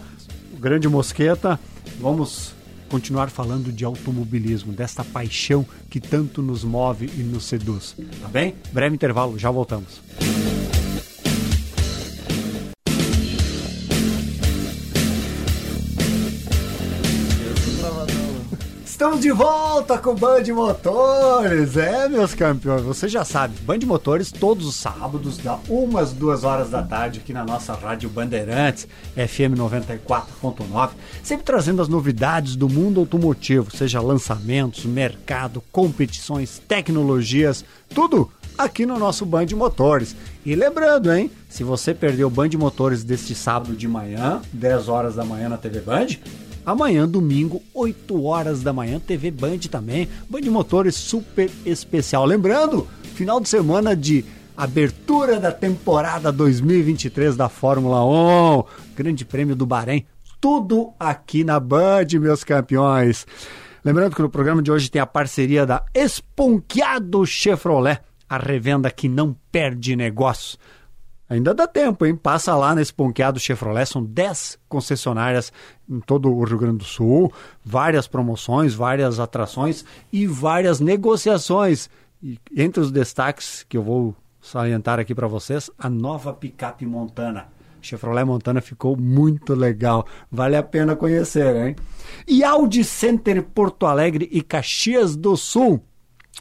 [0.53, 1.59] O grande Mosqueta.
[1.99, 2.54] Vamos
[2.89, 8.55] continuar falando de automobilismo, desta paixão que tanto nos move e nos seduz, tá bem?
[8.71, 10.01] Breve intervalo, já voltamos.
[19.05, 24.65] Estamos de volta com Band Motores, é meus campeões, você já sabe, Band Motores todos
[24.65, 30.89] os sábados, da umas duas horas da tarde aqui na nossa rádio Bandeirantes, FM 94.9,
[31.21, 37.63] sempre trazendo as novidades do mundo automotivo, seja lançamentos, mercado, competições, tecnologias,
[37.93, 40.15] tudo aqui no nosso Band Motores.
[40.43, 45.13] E lembrando, hein, se você perdeu o Band Motores deste sábado de manhã, 10 horas
[45.13, 46.07] da manhã na TV Band,
[46.65, 50.09] Amanhã, domingo, 8 horas da manhã, TV Band também.
[50.27, 52.25] Band Motores super especial.
[52.25, 54.25] Lembrando, final de semana de
[54.57, 58.63] abertura da temporada 2023 da Fórmula 1,
[58.95, 60.05] Grande Prêmio do Bahrein.
[60.41, 63.27] Tudo aqui na Band, meus campeões.
[63.83, 69.07] Lembrando que no programa de hoje tem a parceria da Esponqueado Chevrolet, a revenda que
[69.07, 70.57] não perde negócio.
[71.27, 72.15] Ainda dá tempo, hein?
[72.15, 75.51] Passa lá nesse Ponqueado Chevrolet, são 10 concessionárias
[75.89, 77.33] em todo o Rio Grande do Sul,
[77.63, 79.83] várias promoções, várias atrações
[80.13, 81.89] e várias negociações.
[82.21, 87.47] E entre os destaques que eu vou salientar aqui para vocês, a nova picape Montana.
[87.81, 91.75] Chevrolet Montana ficou muito legal, vale a pena conhecer, hein?
[92.27, 95.81] E Audi Center Porto Alegre e Caxias do Sul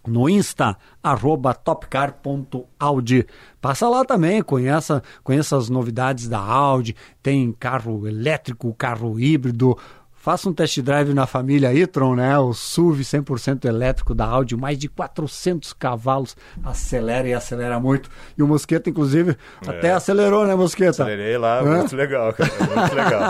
[0.06, 3.26] no Insta, arroba topcar.audi.
[3.60, 9.76] Passa lá também, conheça, conheça as novidades da Audi, tem carro elétrico, carro híbrido.
[10.24, 12.38] Faça um test drive na família e-tron, né?
[12.38, 16.34] O SUV 100% elétrico da Audi, mais de 400 cavalos,
[16.64, 18.08] acelera e acelera muito.
[18.34, 21.02] E o Mosqueta, inclusive, até acelerou, né, Mosqueta?
[21.02, 21.76] Acelerei lá, Hã?
[21.80, 22.50] muito legal, cara.
[22.58, 23.20] Muito legal.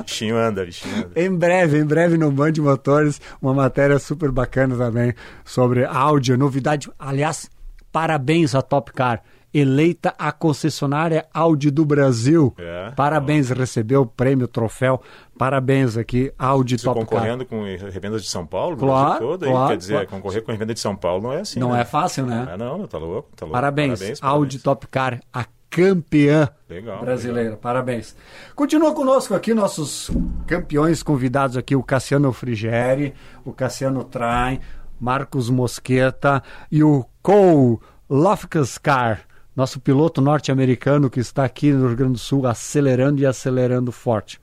[0.02, 1.10] bichinho anda, bichinho anda.
[1.14, 5.12] Em breve, em breve no Band Motores, uma matéria super bacana também
[5.44, 6.90] sobre Audi, novidade.
[6.98, 7.50] Aliás,
[7.92, 12.54] parabéns a Top Car, eleita a concessionária Audi do Brasil.
[12.58, 12.92] É.
[12.96, 15.00] Parabéns, recebeu o prêmio, o troféu.
[15.38, 17.08] Parabéns aqui, Audi Se Top Car.
[17.08, 20.08] concorrendo com revendas de São Paulo, Claro, todo, claro, quer dizer, claro.
[20.08, 21.58] concorrer com revenda de São Paulo não é assim.
[21.58, 21.80] Não né?
[21.80, 22.46] é fácil, né?
[22.52, 23.52] Ah, não, tá louco, tá louco.
[23.52, 27.56] Parabéns, Audi Top Car, a campeã Legal, brasileira.
[27.56, 28.14] Parabéns.
[28.54, 30.10] Continua conosco aqui nossos
[30.46, 34.58] campeões convidados aqui, o Cassiano Frigeri, o Cassiano Train,
[35.00, 39.20] Marcos Mosqueta e o Cole Lofkaskar,
[39.60, 44.40] nosso piloto norte-americano que está aqui no Rio Grande do Sul acelerando e acelerando forte.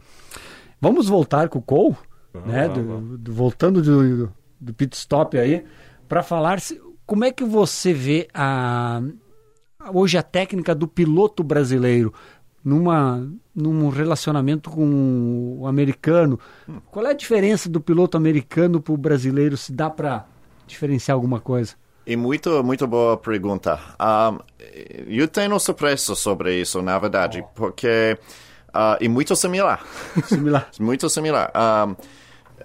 [0.80, 1.96] Vamos voltar com o Cole,
[2.46, 2.70] né?
[2.70, 5.66] Do, do, voltando do, do pit stop aí,
[6.08, 9.02] para falar se, como é que você vê a,
[9.92, 12.14] hoje a técnica do piloto brasileiro
[12.64, 16.40] numa, num relacionamento com o americano.
[16.92, 19.58] Qual é a diferença do piloto americano para o brasileiro?
[19.58, 20.28] Se dá para
[20.68, 21.74] diferenciar alguma coisa?
[22.08, 23.78] E muito, muito boa pergunta.
[24.00, 24.40] Um,
[25.10, 27.50] eu tenho surpresa sobre isso, na verdade, oh.
[27.54, 28.18] porque
[28.70, 29.86] uh, é muito similar.
[30.24, 30.70] Similar.
[30.80, 31.52] muito similar.
[31.54, 31.96] Um,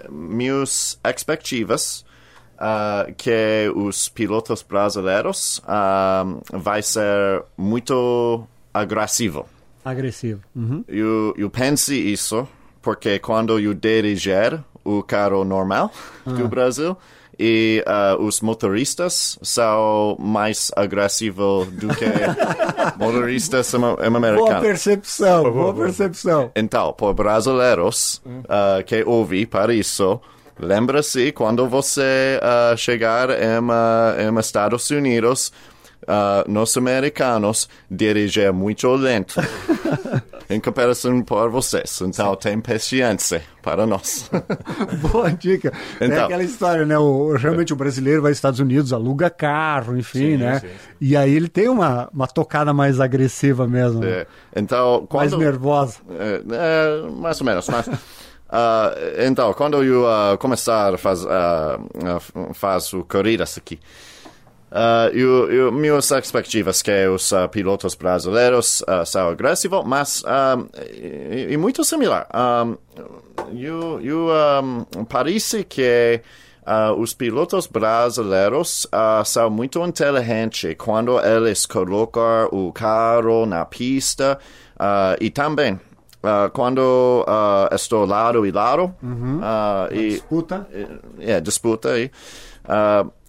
[0.09, 2.05] minhas expectativas
[2.53, 9.49] uh, que os pilotos brasileiros uh, vai ser muito agressivo.
[9.85, 10.41] Agressivo.
[10.55, 10.85] Uhum.
[10.87, 12.47] Eu, eu penso isso
[12.81, 15.91] porque quando eu dirigir o carro normal
[16.25, 16.97] do Brasil
[17.39, 22.05] e uh, os motoristas são mais agressivos do que
[22.99, 24.51] motoristas americanos.
[24.51, 26.51] Boa percepção, boa percepção.
[26.55, 30.21] Então, por brasileiros uh, que ouvem para isso,
[30.59, 35.53] lembra-se quando você uh, chegar em, uh, em Estados Unidos,
[36.03, 39.41] uh, nós americanos dirigem muito lento.
[40.49, 42.01] em comparação por vocês.
[42.01, 44.31] Então, tem paciência para nós.
[45.13, 45.73] Boa dica.
[46.01, 46.99] Então, é aquela história, né?
[46.99, 50.61] O, realmente o brasileiro vai aos Estados Unidos, aluga carro, enfim, sim, né?
[50.61, 50.75] Sim, sim.
[51.01, 54.01] E aí ele tem uma, uma tocada mais agressiva mesmo.
[54.01, 54.11] Né?
[54.11, 54.27] É.
[54.57, 55.99] Então, quando, mais nervosa.
[56.11, 57.87] É, é, mais ou menos, mas...
[57.87, 57.93] Uh,
[59.27, 63.79] então, quando eu uh, começar a fazer uh, faz corridas aqui,
[64.73, 70.67] Uh, eu, eu, minhas expectativas que os uh, pilotos brasileiros uh, são agressivos, mas um,
[70.73, 72.27] é, é, muito similar.
[72.35, 72.79] Um,
[73.55, 74.29] eu, eu
[74.97, 76.23] um, parece que
[76.67, 78.87] uh, os pilotos brasileiros
[79.27, 84.39] são muito inteligentes quando eles colocam o carro na pista
[85.21, 85.79] e também
[86.23, 86.79] Uh, quando
[87.27, 88.95] uh, estou lado e lado.
[89.03, 89.41] Uhum.
[89.41, 90.69] Uh, e, disputa.
[91.19, 91.99] É, disputa.
[91.99, 92.13] E,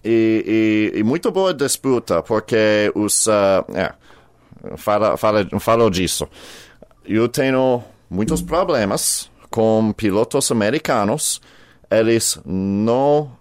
[0.03, 3.27] e, e, e, muito boa disputa, porque os.
[3.27, 3.93] é,
[4.77, 6.27] fala, fala, falo disso.
[7.05, 11.41] Eu tenho muitos problemas com pilotos americanos.
[11.91, 13.31] Eles não.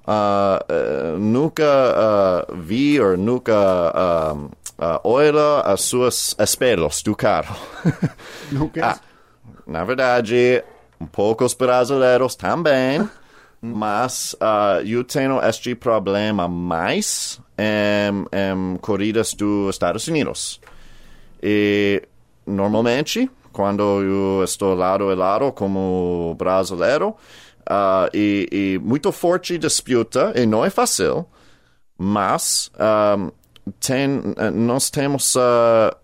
[1.19, 3.53] nunca vi ou nunca.
[4.79, 7.57] Uh, olha as suas espelhos do carro.
[8.51, 8.85] Nunca.
[8.85, 8.99] ah,
[9.67, 10.65] na verdade,
[11.13, 13.09] poucos brasileiros também,
[13.63, 20.61] mas uh, eu tenho este problema mais em, em corridas dos Estados Unidos.
[21.41, 22.03] E
[22.45, 30.33] normalmente, quando eu estou lado a lado como brasileiro, uh, e, e, muito forte disputa,
[30.35, 31.25] e não é fácil,
[31.97, 32.69] mas
[33.17, 33.31] um,
[33.79, 34.09] tem,
[34.55, 35.95] nós temos uh,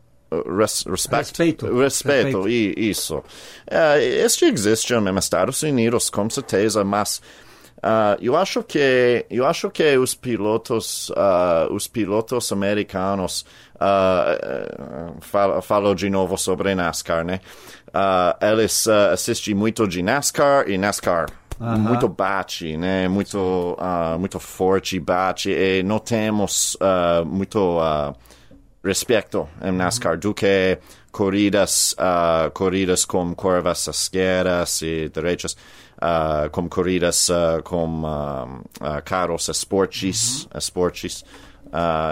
[0.57, 1.67] res, respeito.
[1.67, 2.49] Respeito, respeito.
[2.49, 3.17] isso.
[3.17, 7.21] Uh, este existe nos Estados Unidos, com certeza, mas
[7.79, 13.45] uh, eu acho que eu acho que os pilotos uh, os pilotos americanos
[13.77, 17.41] uh, falo, falo de novo sobre NASCAR, né?
[18.41, 21.27] eles assistem muito de NASCAR e NASCAR
[21.61, 21.77] Uh -huh.
[21.77, 23.09] muito bate, né?
[23.09, 23.77] Muito,
[24.21, 26.77] muito forte bate e não temos
[27.27, 27.81] muito
[28.85, 30.79] respeito em NASCAR do que
[31.11, 31.97] corridas,
[32.55, 35.57] corridas com curvas esquerdas e direitas,
[35.99, 38.03] uh, com corridas uh, com
[39.05, 40.59] carros esportes, uhum.
[40.59, 41.25] esportes.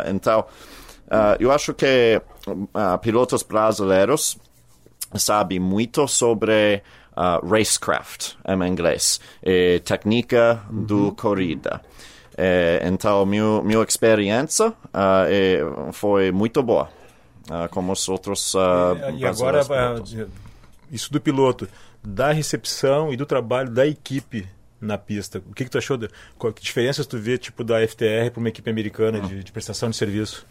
[0.08, 0.44] então,
[1.38, 2.20] eu acho que
[3.00, 4.36] pilotos brasileiros
[5.14, 6.82] sabem muito sobre
[7.16, 10.84] racecraft em inglês, e técnica uhum.
[10.84, 11.80] do corrida.
[12.36, 16.90] É, então, minha, minha experiência uh, foi muito boa,
[17.48, 18.52] uh, como os outros.
[18.54, 18.58] Uh,
[19.14, 19.62] e, e agora,
[20.92, 21.66] isso do piloto,
[22.02, 24.46] da recepção e do trabalho da equipe
[24.80, 25.42] na pista.
[25.48, 25.96] O que, que tu achou?
[25.96, 29.52] De, qual, que diferenças tu vê tipo da FTR para uma equipe americana de, de,
[29.52, 30.46] prestação de serviço?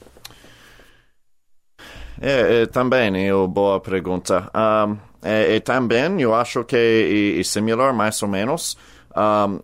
[2.22, 4.50] É, é também é uma boa pergunta.
[4.56, 8.78] Um, é, é, também eu acho que é, é similar mais ou menos.
[9.16, 9.60] Um,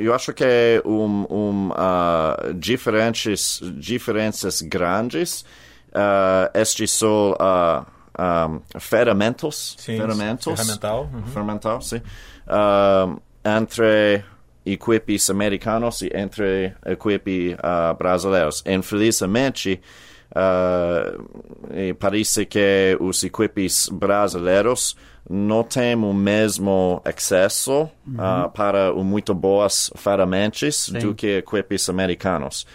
[0.00, 5.42] eu acho que é um, um uh, diferentes, diferenças grandes.
[5.90, 7.86] Uh, este são uh,
[8.18, 11.26] um, ferramentas, sim, ferramentas, ferramental, uhum.
[11.26, 12.00] ferramental sim,
[12.46, 14.24] uh, entre
[14.64, 18.62] equipes americanos e entre equipes uh, brasileiros.
[18.66, 19.80] Infelizmente,
[20.36, 24.96] Uh, parece que os equipes brasileiros
[25.30, 32.66] não têm o mesmo acesso uh, para o muito boas ferramentas do que equipes americanos.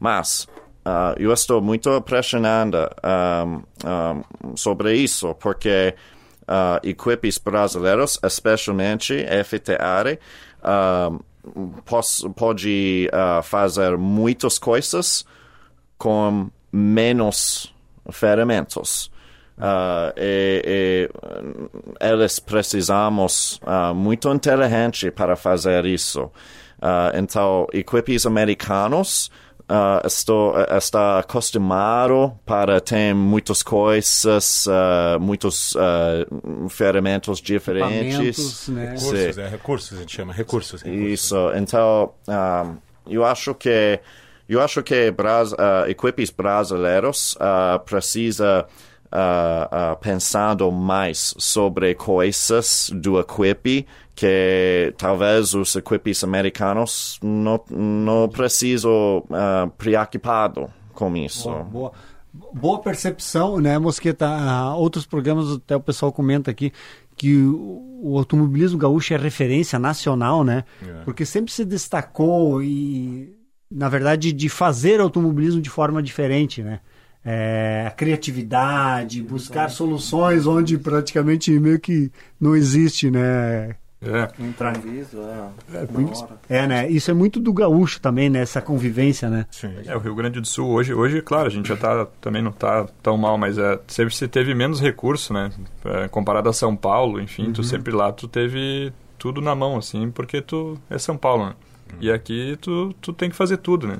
[0.00, 0.48] Mas
[0.86, 5.94] uh, eu estou muito impressionado um, um, sobre isso, porque
[6.42, 10.18] uh, equipes brasileiros, especialmente FTR,
[11.84, 15.24] pos, pode uh, fazer muitas coisas
[15.98, 17.74] com menos
[18.10, 19.10] ferramentas.
[19.58, 26.30] Uh, e, e, eles precisamos uh, muito inteligente para fazer isso.
[26.76, 29.30] Uh, então, equipes americanos
[29.68, 38.68] uh, estou, está acostumado para ter muitas coisas, uh, muitos uh, ferramentas diferentes.
[38.68, 38.90] Né?
[38.90, 40.82] Recursos, é, recursos, a gente chama recursos.
[40.82, 41.12] recursos.
[41.12, 42.76] Isso, então, um,
[43.06, 44.00] eu acho que
[44.48, 48.64] eu acho que Bras, uh, equipes brasileiros uh, precisa
[49.06, 58.28] uh, uh, pensando mais sobre coisas do equipe que talvez os equipes americanos não, não
[58.30, 61.50] precisam uh, preocupado com isso.
[61.50, 61.92] Boa, boa,
[62.54, 64.26] boa, percepção, né, Mosqueta?
[64.26, 66.72] Uh, outros programas, até o pessoal comenta aqui
[67.14, 70.64] que o, o automobilismo gaúcho é referência nacional, né?
[70.82, 71.04] É.
[71.04, 73.36] Porque sempre se destacou e,
[73.70, 76.80] na verdade, de fazer automobilismo de forma diferente, né?
[77.22, 83.76] É, a criatividade, buscar soluções onde praticamente meio que não existe, né?
[84.08, 84.28] É.
[84.42, 85.76] Entrar Improviso, é.
[85.78, 86.88] é, muito- é, né?
[86.90, 88.40] Isso é muito do gaúcho também, né?
[88.40, 89.46] Essa convivência, né?
[89.50, 89.72] Sim.
[89.86, 92.52] É, o Rio Grande do Sul hoje, hoje, claro, a gente já tá, também não
[92.52, 95.50] tá tão mal, mas é, sempre se teve menos recurso, né?
[95.84, 100.10] É, comparado a São Paulo, enfim, tu sempre lá tu teve tudo na mão, assim,
[100.10, 101.54] porque tu é São Paulo, né?
[102.00, 103.96] E aqui tu, tu tem que fazer tudo, né?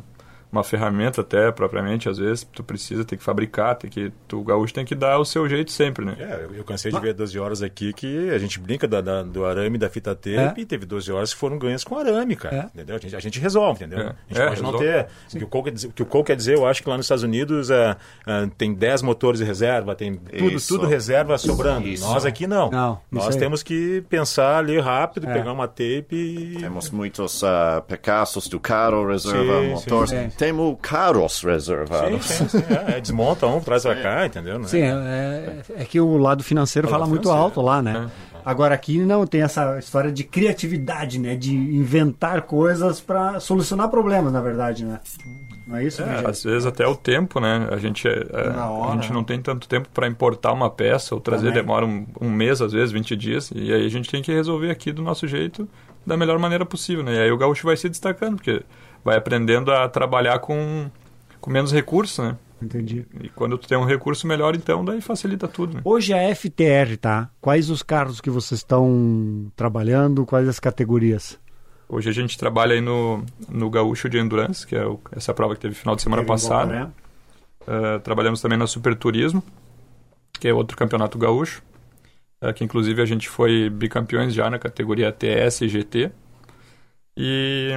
[0.57, 4.45] Uma ferramenta até, propriamente, às vezes, tu precisa, tem que fabricar, tem que, tu, o
[4.45, 6.16] gaúcho tem que dar o seu jeito sempre, né?
[6.19, 9.45] É, eu- cansei de ver 12 horas aqui que a gente brinca da, da- do
[9.45, 10.55] arame da fita tape É.
[10.57, 12.57] e teve 12 horas que foram ganhas com arame, cara.
[12.57, 12.61] É.
[12.75, 12.97] Entendeu?
[12.97, 14.07] A gente, a gente resolve, entendeu?
[14.07, 14.09] É.
[14.09, 14.87] A gente É, pode não resolve.
[14.87, 15.07] ter.
[15.35, 16.88] O que o, Cole quer dizer, o que o Cole quer dizer, eu acho que
[16.88, 20.69] lá nos Estados Unidos é, é, tem 10 motores de reserva, tem tudo, Isso.
[20.75, 21.87] tudo reserva sobrando.
[21.87, 22.05] Isso.
[22.09, 22.71] Nós aqui não.
[22.71, 25.33] Não, Nós temos que pensar ali rápido, É.
[25.35, 26.57] pegar uma tape e.
[26.61, 27.47] Temos muitos uh,
[28.51, 30.11] do carro reserva, Sim, motores.
[30.11, 30.31] sim.
[30.46, 32.24] Temos carros Sim, reservados.
[32.24, 34.59] sim, sim, é, é, desmonta um, traz pra cá, entendeu?
[34.59, 34.68] Né?
[34.68, 38.09] Sim, é, é que o lado financeiro O lado fala muito financeiro, alto lá, né?
[38.44, 41.35] Agora aqui não tem essa história de criatividade, né?
[41.35, 45.00] De inventar coisas para solucionar problemas, na verdade, né?
[45.66, 47.66] Não é isso, É, às vezes até o tempo, né?
[47.72, 49.14] A gente, é, é, a gente né?
[49.14, 51.61] não tem tanto tempo para importar uma peça ou trazer, Também.
[51.61, 53.50] demora um, um mês, às vezes, 20 dias.
[53.52, 55.68] E aí a gente tem que resolver aqui do nosso jeito,
[56.06, 57.16] da melhor maneira possível, né?
[57.16, 58.62] E aí o gaúcho vai se destacando, porque
[59.07, 60.90] vai aprendendo a trabalhar com,
[61.40, 62.37] com menos recursos, né?
[62.61, 63.07] Entendi.
[63.23, 65.81] E quando tu tem um recurso melhor, então daí facilita tudo, né?
[65.85, 67.31] Hoje a FTR, tá?
[67.40, 70.27] Quais os carros que vocês estão trabalhando?
[70.27, 71.38] Quais as categorias?
[71.88, 75.55] Hoje a gente trabalha aí no, no Gaúcho de Endurance, que é o- essa prova
[75.55, 76.73] que teve final de semana Teve passada.
[76.75, 77.97] Guaporé.
[77.97, 79.42] Uh, trabalhamos também na Super Turismo,
[80.40, 81.62] que é outro campeonato gaúcho,
[82.42, 86.11] uh, que inclusive a gente foi bicampeões já na categoria TS e GT.
[87.16, 87.71] E,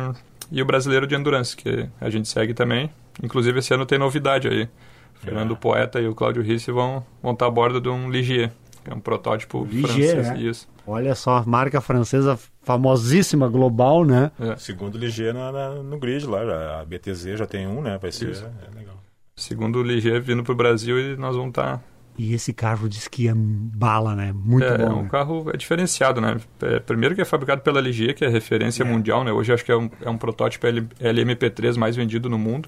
[0.52, 2.90] e o Brasileiro de Endurance, que a gente segue também.
[3.22, 4.64] Inclusive esse ano tem novidade aí.
[4.64, 8.52] O Fernando Poeta e o Cláudio Risse vão, vão estar a bordo de um Ligier,
[8.84, 10.28] que é um protótipo Ligier, francês.
[10.30, 10.40] né?
[10.40, 10.68] Isso.
[10.88, 14.32] Olha só, marca francesa famosíssima, global, né?
[14.40, 14.56] É.
[14.56, 17.98] Segundo Ligier na- na- no grid lá, a BTZ já tem um, né?
[18.02, 18.46] Vai ser Isso.
[18.46, 18.96] é legal.
[19.36, 21.82] Segundo o Ligier vindo para o Brasil e nós vamos estar
[22.22, 24.34] E esse carro diz que é bala, né?
[24.36, 25.00] Muito é, é bom.
[25.00, 25.10] um né?
[25.10, 26.36] carro é diferenciado, né?
[26.62, 28.86] É, primeiro que é fabricado pela LG, que é referência É.
[28.86, 29.32] mundial, né?
[29.32, 32.68] Hoje acho que é um, é um protótipo L- LMP3 mais vendido no mundo.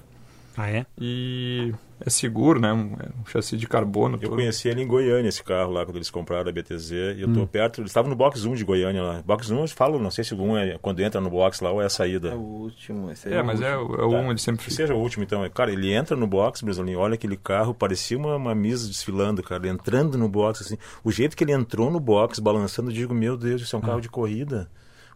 [0.56, 0.84] Ah, é?
[1.00, 1.72] E
[2.04, 2.72] é seguro, né?
[2.72, 4.16] Um, é um chassi de carbono.
[4.16, 4.34] Eu todo.
[4.36, 6.90] conheci ele em Goiânia, esse carro lá, quando eles compraram a BTZ.
[7.16, 7.32] E eu Hum.
[7.32, 9.22] tô perto, eles estavam no box 1 de Goiânia lá.
[9.24, 11.70] Box 1, eles falam, não sei se o 1 é quando entra no box lá
[11.70, 12.28] ou é a saída.
[12.30, 13.10] É o último.
[13.10, 13.96] Esse aí É, mas é, último.
[13.96, 14.16] o- é o Tá.
[14.18, 15.48] um, ele sempre Que seja o último, então.
[15.50, 19.66] Cara, ele entra no box, Brasolinho, olha aquele carro, parecia uma, uma misa desfilando, cara.
[19.68, 20.76] Entrando no box, assim.
[21.02, 23.82] O jeito que ele entrou no box, balançando, eu digo, meu Deus, isso é um
[23.82, 24.68] carro de corrida.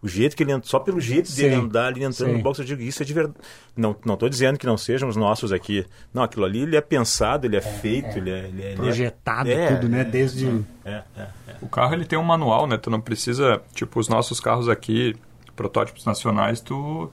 [0.06, 2.36] O jeito que ele só pelo jeito dele andar, ele entrando sim.
[2.36, 3.36] no box, eu digo, isso é de verdade.
[3.76, 5.84] Não, não tô dizendo que não sejam os nossos aqui.
[6.14, 8.66] Não, aquilo ali, ele é pensado, ele é, feito, Ele, é, ele é...
[8.66, 10.02] ele é- Projetado É, tudo, né?
[10.02, 10.64] é, Desde.
[10.84, 11.26] É, é.
[11.60, 12.76] O carro ele tem um manual, né?
[12.76, 15.16] Tu não precisa, tipo, os nossos carros aqui,
[15.56, 17.10] protótipos nacionais, tu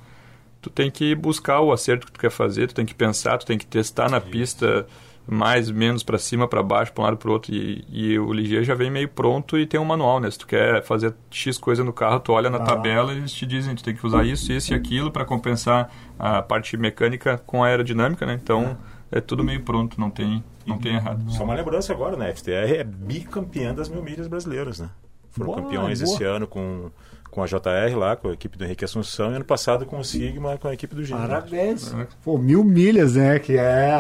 [0.62, 3.46] tu tem que buscar o acerto que tu quer fazer, tu tem que pensar, tu
[3.46, 4.86] tem que testar na pista
[5.28, 8.34] mais, menos para cima, para baixo, para um lado para o outro e, e o
[8.34, 10.30] Ligier já vem meio pronto e tem um manual, né?
[10.30, 12.64] Se tu quer fazer X coisa no carro, tu olha na Ah.
[12.64, 15.90] tabela e eles te dizem, tu tem que usar isso, isso e aquilo para compensar
[16.20, 18.38] a parte mecânica com a aerodinâmica, né?
[18.42, 18.78] Então,
[19.16, 21.24] É tudo meio pronto, não tem, não tem errado.
[21.32, 22.32] Só uma lembrança agora, né?
[22.32, 24.90] A FTR é bicampeã das mil milhas brasileiras, né?
[25.30, 26.16] Foram Boa, campeões boa.
[26.16, 26.90] esse ano com,
[27.34, 30.04] com a JR lá, com a equipe do Henrique Assunção, e ano passado com o
[30.04, 31.20] Sigma, com a equipe do Gino.
[31.20, 31.94] Parabéns.
[31.94, 32.08] É.
[32.24, 33.40] Pô, mil milhas, né?
[33.40, 33.98] Que é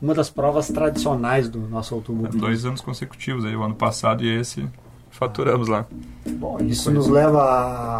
[0.00, 2.40] uma das provas tradicionais do nosso É automobilismo.
[2.40, 4.66] dois anos consecutivos aí, o ano passado e esse
[5.10, 5.84] faturamos lá.
[6.26, 7.42] Bom, isso nos leva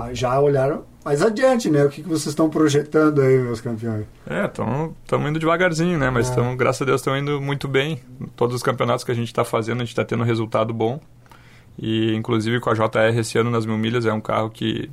[0.07, 1.85] a já olhar mais adiante, né?
[1.85, 4.07] O que, que vocês estão projetando aí, meus campeões?
[4.27, 6.09] É, estamos indo devagarzinho, né?
[6.09, 8.01] Mas tamo, graças a Deus estamos indo muito bem.
[8.35, 10.99] Todos os campeonatos que a gente está fazendo, a gente está tendo resultado bom.
[11.79, 14.91] E inclusive com a JR esse ano nas mil milhas é um carro que,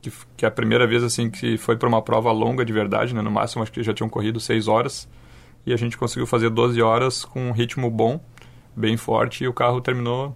[0.00, 3.14] que, que é a primeira vez assim que foi para uma prova longa de verdade,
[3.14, 3.22] né?
[3.22, 5.08] No máximo acho que já tinham corrido 6 horas.
[5.66, 8.20] E a gente conseguiu fazer 12 horas com um ritmo bom,
[8.74, 10.34] bem forte, e o carro terminou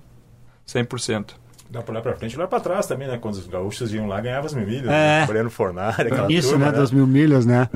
[0.67, 1.35] 100%.
[1.71, 3.17] Dá pra olhar pra frente e olhar pra trás também, né?
[3.17, 4.89] Quando os gaúchos iam lá, ganhavam as mil milhas.
[4.89, 5.21] É.
[5.21, 5.27] Né?
[5.27, 6.73] Breno Fornari, aquela Isso, turma, né?
[6.73, 7.67] Das mil milhas, né?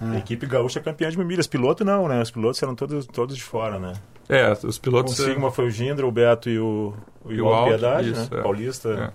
[0.00, 1.46] A equipe gaúcha é campeã de mil milhas.
[1.46, 2.22] Piloto não, né?
[2.22, 3.92] Os pilotos eram todos, todos de fora, né?
[4.28, 5.16] É, os O pilotos...
[5.16, 6.92] Sigma foi o Gindra, o Beto e o,
[7.28, 8.40] e E o o Piedade, isso, né?
[8.40, 8.42] é.
[8.42, 9.14] Paulista.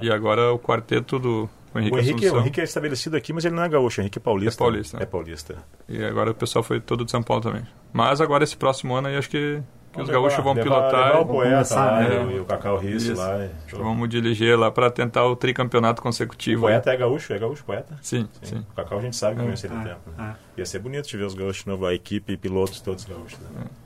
[0.00, 2.38] E agora o quarteto do o Henrique, O Henrique, o.
[2.38, 4.62] Henrique é estabelecido aqui, mas ele não é gaúcho, o Henrique é paulista.
[4.62, 4.96] É paulista.
[5.02, 5.56] É paulista.
[5.88, 7.62] E agora o pessoal foi todo de São Paulo também.
[7.92, 10.64] Mas agora esse próximo ano aí acho que, que os Vamos gaúchos levar- vão levar-
[10.90, 11.06] pilotar.
[11.08, 12.14] Levar o poeta começar, lá, né?
[12.34, 13.20] e o- o Cacau Risso Isso.
[13.20, 13.44] lá.
[13.44, 16.62] e- Vamos dirigir lá para tentar o tricampeonato O consecutivo.
[16.62, 17.32] poeta é gaúcho?
[17.32, 17.98] É gaúcho, poeta?
[18.02, 18.64] Sim, sim.
[18.70, 19.44] O Cacau a gente sabe que É.
[19.44, 20.00] conhece ele Ah, tempo.
[20.10, 20.14] né?
[20.18, 20.34] ah.
[20.56, 23.38] Ia ser bonito de ver os gaúchos de novo, a equipe e pilotos todos gaúchos.
[23.40, 23.46] Né?
[23.56, 23.81] Bom.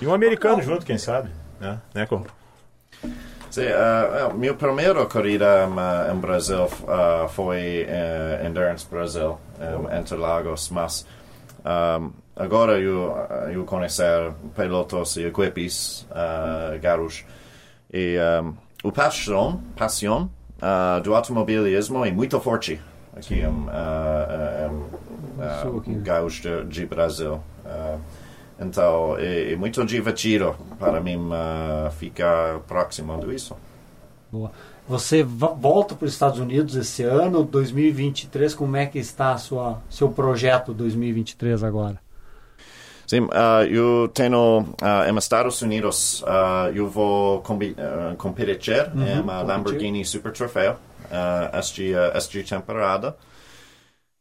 [0.00, 1.30] E um americano junto, quem sabe?
[1.60, 2.24] Né, né Com?
[3.50, 10.68] Sim, uh, minha primeira corrida um, em Brasil uh, foi uh, Endurance Brasil, um, Interlagos,
[10.70, 11.06] mas
[11.64, 13.16] um, agora eu,
[13.52, 17.24] eu conhecer pilotos e equipes uh, garos
[17.92, 22.80] e um, o paixão, paixão uh, do automobilismo é muito forte
[23.16, 27.40] aqui em uh, uh, um, uh, de, de Brasil.
[27.64, 27.98] Uh,
[28.58, 33.56] então é, é muito divertido para mim uh, ficar próximo disso.
[34.30, 34.50] Boa.
[34.88, 38.54] Você volta para os Estados Unidos esse ano, 2023.
[38.54, 42.00] Como é que está a sua seu projeto 2023 agora?
[43.06, 47.40] Sim, uh, eu tenho uh, em Estados Unidos, uh, eu vou
[48.18, 53.16] competir em uma Lamborghini Super Trofeo uh, este, uh, esta temporada.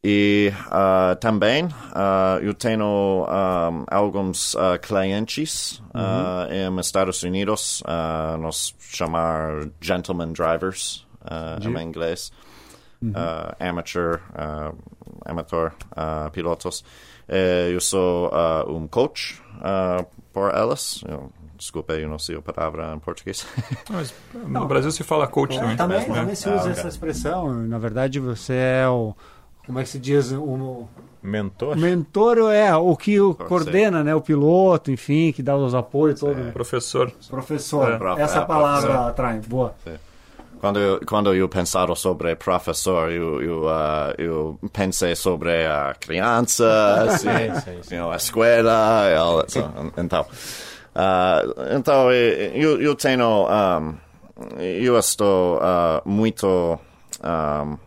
[0.09, 8.37] E uh, também uh, eu tenho um, alguns uh, clientes uh, em Estados Unidos, uh,
[8.37, 12.31] nós chamar gentleman drivers uh, em inglês,
[13.03, 14.73] uh, amateur, uh,
[15.25, 16.85] amateur uh, pilotos.
[17.27, 21.03] Eh, eu sou uh, um coach uh, por elas.
[21.05, 23.45] Eu, desculpa, eu não sei a palavra em português.
[23.91, 25.75] Mas no Brasil se fala coach também.
[25.75, 26.15] também, né?
[26.15, 26.71] também se Ah, usa ok.
[26.71, 27.53] essa expressão.
[27.67, 29.13] Na verdade, você é o.
[29.67, 30.31] Como é que se diz?
[30.31, 30.87] O,
[31.21, 31.75] Mentor?
[31.75, 34.15] mentor é o que o coordena, né?
[34.15, 36.53] O piloto, enfim, que dá os apoios todo.
[36.53, 37.11] Professor.
[37.29, 37.99] Professor.
[38.17, 38.21] É.
[38.21, 39.09] Essa é, palavra professor.
[39.09, 39.39] atrai.
[39.45, 39.75] Boa.
[40.61, 46.65] Quando eu, quando eu pensava sobre professor, eu, eu, uh, eu pensei sobre a criança,
[47.09, 47.27] assim,
[47.61, 47.95] sim, sim.
[47.95, 50.21] you know, a escola, e então,
[50.95, 53.95] uh, então eu, eu tenho, um,
[54.59, 56.79] eu estou uh, muito,
[57.23, 57.77] um,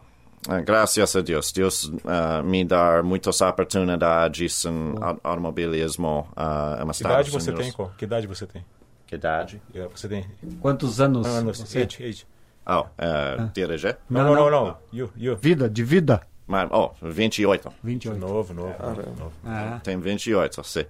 [0.64, 7.01] graças a Deus, Deus uh, me dá muitas oportunidades em au- automobilismo uh, em Que
[7.03, 7.66] idade você Unidos.
[7.66, 7.88] tem, Com?
[7.91, 8.64] Que idade você tem?
[9.07, 9.61] Que idade?
[9.95, 10.24] Você tem
[10.61, 11.26] Quantos anos?
[11.26, 11.59] anos?
[11.61, 12.26] você- Age, age.
[12.66, 13.97] Oh, uh, dirigir?
[14.09, 14.51] Não, não, não.
[14.51, 14.76] não.
[14.93, 15.36] You, you.
[15.36, 16.20] Vida, de vida?
[16.47, 17.72] Mas, oh, 28.
[17.82, 18.18] 28.
[18.18, 18.74] Novo, novo.
[19.18, 19.32] novo.
[19.45, 20.84] Ah, Tem 28, sim.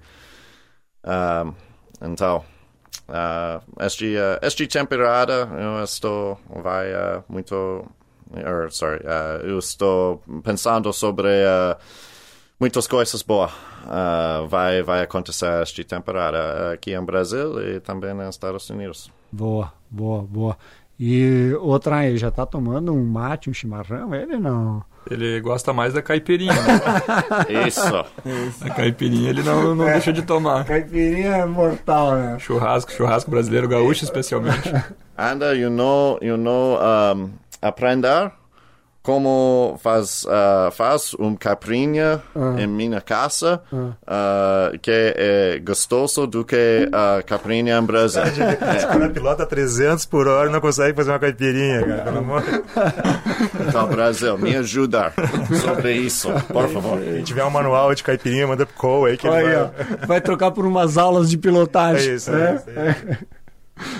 [1.04, 1.54] Um,
[2.12, 2.44] então,
[3.08, 7.86] uh, este, uh, este temporada eu estou, vai uh, muito,
[8.32, 11.76] or, sorry, uh, eu estou pensando sobre uh,
[12.58, 13.50] muitas coisas boas.
[13.84, 19.10] Uh, vai, vai acontecer esta temporada aqui em Brasil e também nos Estados Unidos.
[19.32, 20.56] boa, boa, boa.
[21.02, 24.14] E outra aí, já tá tomando um mate, um chimarrão?
[24.14, 24.84] Ele não.
[25.10, 26.52] Ele gosta mais da caipirinha.
[26.52, 27.66] Né?
[27.66, 27.80] Isso.
[28.60, 30.66] a caipirinha ele não, não deixa de tomar.
[30.66, 32.38] Caipirinha é mortal, né?
[32.38, 34.70] Churrasco, churrasco brasileiro, gaúcho especialmente.
[35.16, 37.30] Anda, you know, you know, um,
[37.60, 38.32] aprender
[39.02, 42.20] como faz, uh, faz um caprinha
[42.58, 48.20] em minha casa uh, que é gostoso do que a caprinha em Brasil.
[48.22, 52.02] Esse cara pilota 300 por hora e não consegue fazer uma caipirinha, cara.
[52.02, 52.42] Pelo amor
[53.68, 55.14] Então, Brasil, me ajudar
[55.62, 56.98] sobre isso, por favor.
[57.00, 59.86] Se tiver um manual de caipirinha, manda pro Cole aí que ele Olha, vai...
[60.02, 62.14] ó, vai trocar por umas aulas de É pilotagem.
[62.16, 62.70] isso, é isso.
[62.70, 63.24] É isso.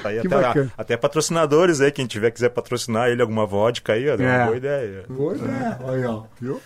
[0.03, 4.15] Tá aí até, até patrocinadores aí, quem tiver quiser patrocinar ele alguma vodka aí, ó,
[4.15, 4.17] É.
[4.17, 5.05] uma boa ideia.
[5.09, 5.79] Boa ideia.
[5.83, 6.61] Olha, ó, viu?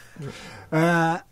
[0.70, 1.22] Ah,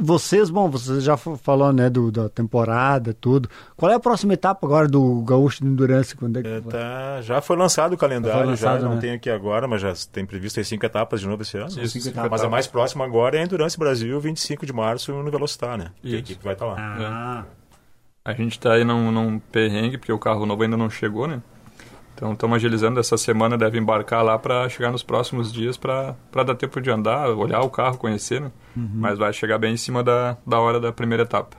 [0.00, 3.48] vocês, bom, vocês já falou, né, do, da temporada, tudo.
[3.76, 6.14] Qual é a próxima etapa agora do Gaúcho de Endurance?
[6.14, 9.00] Quando é que É, tá, já foi lançado o calendário, já, lançado, não né?
[9.00, 11.66] tem aqui agora, mas já tem previsto aí cinco etapas de novo esse ano.
[11.68, 12.42] Isso, cinco mas etapas.
[12.44, 15.90] a mais próxima agora é a Endurance Brasil, 25 de março, no Velocitar, né?
[16.00, 16.18] Que a Isso.
[16.18, 16.76] equipe vai estar lá.
[16.78, 17.44] Ah,
[18.28, 21.40] A gente tá aí num, num perrengue, porque o carro novo ainda não chegou, né?
[22.14, 26.14] Então estamos agilizando essa semana, deve embarcar lá para chegar nos próximos dias para
[26.44, 28.50] dar tempo de andar, olhar o carro, conhecer, né?
[28.76, 31.56] Mas vai chegar bem em cima da, da hora da primeira etapa.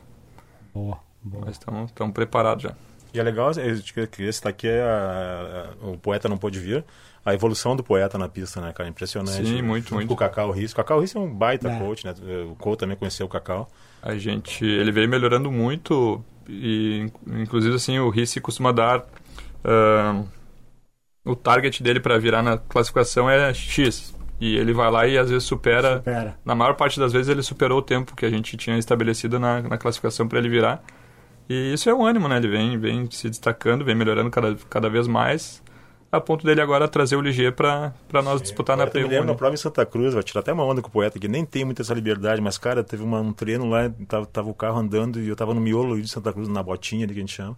[0.74, 1.46] boa, boa.
[1.46, 2.74] Mas estamos preparados já.
[3.14, 6.60] E é legal, eu te queria citar aqui, é a- a- o poeta não pôde
[6.60, 6.84] vir,
[7.26, 8.88] a evolução do poeta na pista, né, cara?
[8.88, 9.48] Impressionante.
[9.48, 10.08] Sim, muito, Junto muito.
[10.10, 10.72] Com o Cacau Riz.
[10.72, 11.80] O Cacau Riz é um baita É.
[11.80, 12.14] coach, né?
[12.52, 13.68] O Cole também conheceu o Cacau.
[14.02, 19.06] A gente, ele veio melhorando muito e inclusive assim o Ricci costuma dar
[19.64, 20.24] ah,
[21.24, 25.30] o target dele para virar na classificação é X e ele vai lá e às
[25.30, 26.40] vezes supera, Supera.
[26.44, 29.62] na maior parte das vezes ele superou o tempo que a gente tinha estabelecido na,
[29.62, 30.82] na classificação para ele virar
[31.50, 32.38] e isso é um ânimo, né?
[32.38, 35.64] Ele vem, vem se destacando, vem melhorando cada, cada vez mais
[36.12, 37.94] a ponto dele agora trazer o Ligier para
[38.24, 39.12] nós disputar na Agora, eu me P1.
[39.12, 39.32] lembro né?
[39.34, 41.46] na prova em Santa Cruz, vai tirar até uma onda com o poeta, que nem
[41.46, 44.80] tem muita essa liberdade, mas, cara, teve uma- um treino lá, tava, tava o carro
[44.80, 47.34] andando e eu tava no miolo de Santa Cruz, na botinha ali que a gente
[47.36, 47.56] chama.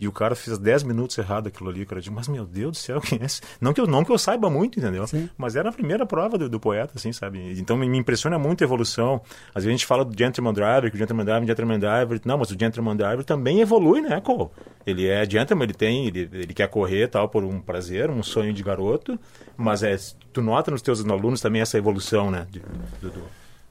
[0.00, 1.98] E o cara fez 10 minutos errado aquilo ali, cara.
[1.98, 3.42] Eu digo, mas meu Deus do céu, quem é esse?
[3.60, 5.06] Não que eu, não que eu saiba muito, entendeu?
[5.06, 5.28] Sim.
[5.36, 7.38] Mas era a primeira prova do, do poeta, assim, sabe?
[7.60, 9.20] Então me, impressiona muito a evolução.
[9.54, 12.20] Às vezes a gente fala do Gentleman Driver, que o Gentleman Driver, Gentleman Driver.
[12.24, 14.48] Não, mas o Gentleman Driver também evolui, né, Cole?
[14.86, 18.54] Ele é gentleman, ele tem, ele, ele quer correr tal por um prazer, um sonho
[18.54, 19.20] de garoto.
[19.56, 19.94] Mas é,
[20.32, 22.46] tu nota nos teus alunos também essa evolução, né?
[22.50, 22.60] de-
[23.02, 23.24] do- do-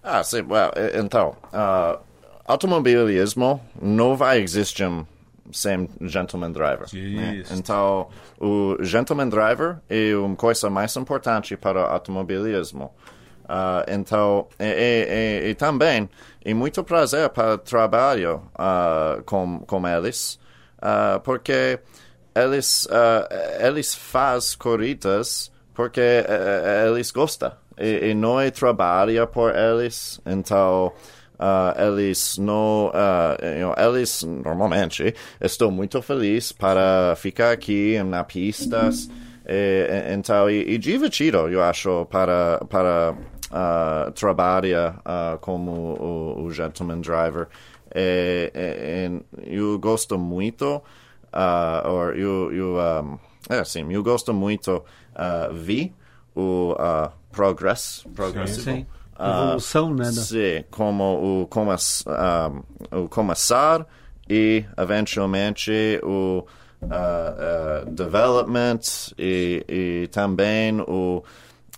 [0.04, 0.44] Ah, sim.
[0.48, 1.98] Well, e- então, ah,
[2.46, 4.88] automobilismo não vai existir
[5.52, 6.88] sem gentleman driver.
[7.16, 7.44] né?
[7.52, 8.08] Então,
[8.40, 12.92] o gentleman driver é uma coisa mais importante para o automobilismo.
[13.48, 15.08] Ah, então, e, e-
[15.48, 16.08] e- e também
[16.46, 20.40] é muito prazer para trabalho ah, com, com eles,
[20.82, 21.80] ah, porque
[22.36, 22.88] eles,
[23.60, 30.92] eles fazem corridas porque eh, eles gostam e, e não é trabalho por eles, então
[31.40, 32.92] ah, eles não,
[33.62, 39.10] know, eles normalmente estão muito felizes para ficar aqui na pistas,
[39.48, 43.16] e, e- então e, e divertido eu acho para para
[43.52, 47.48] ah, trabalhar ah, como o, o gentleman driver.
[47.96, 50.82] E, e- e eu gosto muito,
[51.34, 53.18] ah, or eu, eu um,
[53.50, 54.84] é, sim, eu gosto muito
[55.16, 55.92] uh, vi
[56.36, 58.62] o uh, progress, progressivo.
[58.64, 58.86] Sim.
[58.94, 60.06] Ah, Evolução, né?
[60.06, 61.50] Sim, como o,
[62.92, 63.86] o começar
[64.30, 66.46] e eventualmente o
[67.88, 68.80] development
[69.18, 71.24] e, e também o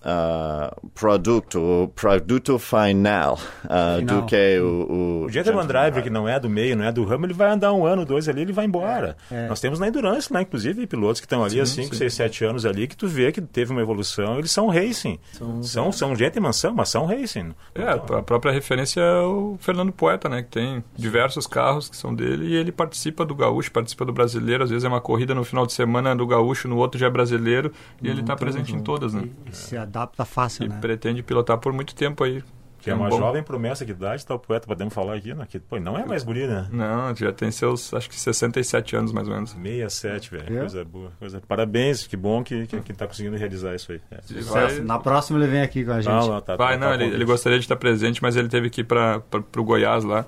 [0.01, 4.21] uh, produto, o produto final, uh, Final.
[4.21, 7.03] do que o, o, O Gentleman Driver, que não é do meio, não é do
[7.03, 9.15] ramo, ele vai andar um ano, dois ali, ele vai embora.
[9.31, 9.47] É.
[9.47, 12.65] Nós temos na Endurance, né, inclusive, pilotos que estão ali há 5, 6, 7 anos
[12.65, 15.19] ali, que tu vê que teve uma evolução, eles são racing.
[15.61, 17.53] São, são, Gentleman, são, mas são racing.
[17.75, 20.43] É, a própria referência é o Fernando Poeta, né?
[20.43, 24.63] Que tem diversos carros que são dele e ele participa do gaúcho, participa do brasileiro.
[24.63, 27.09] Às vezes é uma corrida no final de semana do gaúcho, no outro já é
[27.09, 27.71] brasileiro
[28.01, 29.23] e ele está presente em todas, né?
[29.45, 30.77] E se adapta fácil, E né?
[30.81, 32.43] pretende pilotar por muito tempo aí.
[32.79, 35.45] Que é uma um bom- jovem promessa de idade, tal poeta, podemos falar aqui, né?
[35.47, 36.67] Que, pô, não é mais guri, né?
[36.71, 39.51] Não, já tem seus, acho que 67 anos mais ou menos.
[39.51, 40.57] 67, velho.
[40.57, 40.59] É.
[40.61, 41.11] Coisa boa.
[41.19, 41.39] Coisa...
[41.47, 44.01] Parabéns, que bom que, que, que tá conseguindo realizar isso aí.
[44.09, 44.19] É.
[44.41, 46.11] Vai, Na próxima ele vem aqui com a gente.
[46.11, 48.47] Não, não, tá, vai, tá- não, tá ele, ele gostaria de estar presente, mas ele
[48.49, 49.21] teve que ir para
[49.57, 50.25] o Goiás lá.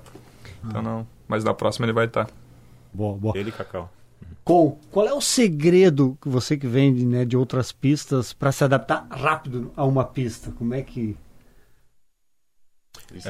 [0.64, 1.04] Então não.
[1.26, 2.28] Mas na próxima ele vai estar.
[2.92, 3.36] Boa, boa.
[3.36, 3.90] Ele e Cacau.
[4.44, 8.52] Cole, qual é o segredo que você que vem de, né, de outras pistas para
[8.52, 10.50] se adaptar rápido a uma pista?
[10.52, 11.16] Como é que.
[13.14, 13.28] É,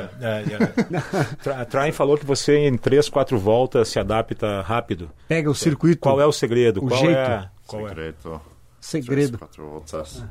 [0.55, 1.35] é.
[1.43, 5.11] Tra- Train falou que você em 3, 4 voltas se adapta rápido.
[5.29, 6.01] Pega o circuito.
[6.01, 6.85] Qual é o segredo?
[6.85, 7.17] O qual jeito.
[7.17, 7.51] é?
[7.67, 7.89] Qual é?
[7.89, 8.41] Secreto.
[8.81, 9.39] segredo?
[9.39, 10.25] Quatro voltas.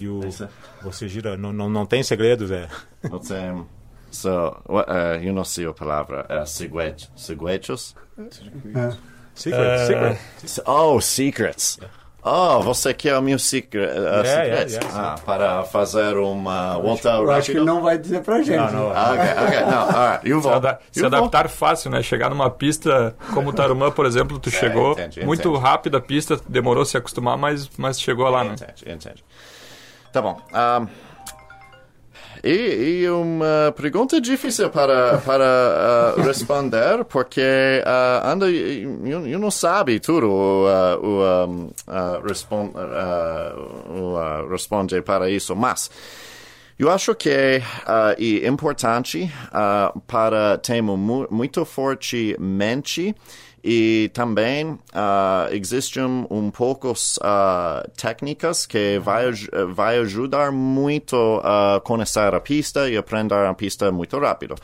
[0.00, 0.20] E o,
[0.82, 2.68] você gira, não, não, não tem segredo, Zé.
[3.10, 3.64] Não tem.
[4.10, 4.28] So,
[4.68, 6.26] uh, eu não sei a palavra.
[6.30, 7.10] Uh, segredos.
[7.16, 7.94] Segredos?
[9.34, 10.18] Secret, secret.
[10.66, 11.78] Oh, secrets.
[12.24, 14.74] Oh, você quer o meu secret, uh, secrets?
[14.74, 18.40] yeah, yeah, ah, para fazer uma volta Eu acho que ele não vai dizer pra
[18.42, 18.58] gente.
[18.58, 18.92] Não, não.
[18.94, 19.60] Ah, ok, ok.
[19.66, 20.30] Não, alright.
[20.30, 20.62] Eu Se, vou.
[20.92, 22.00] se adaptar fácil, né?
[22.00, 25.64] Chegar numa pista como o Tarumã, por exemplo, tu chegou entendi, muito entendi.
[25.64, 28.52] rápido a pista, demorou a se acostumar, mas, mas chegou lá, né?
[28.52, 29.24] Entende, entende.
[30.12, 30.40] Tá bom.
[30.52, 30.86] Um,
[32.42, 39.50] e, e uma pergunta difícil para, para uh, responder, porque uh, anda, eu, eu não
[39.50, 41.70] sabe tudo uh, o, um,
[42.26, 42.72] respon,
[43.88, 45.88] o, responder para isso, mas
[46.78, 47.62] Eu acho que é
[48.48, 49.30] importante
[50.08, 53.14] para termos mu muito fortemente
[53.64, 54.78] e também uh,
[55.52, 59.30] existem um poucos uh, técnicas que vai,
[59.74, 64.56] vai ajudar muito a conhecer a pista e aprender a pista muito rápido.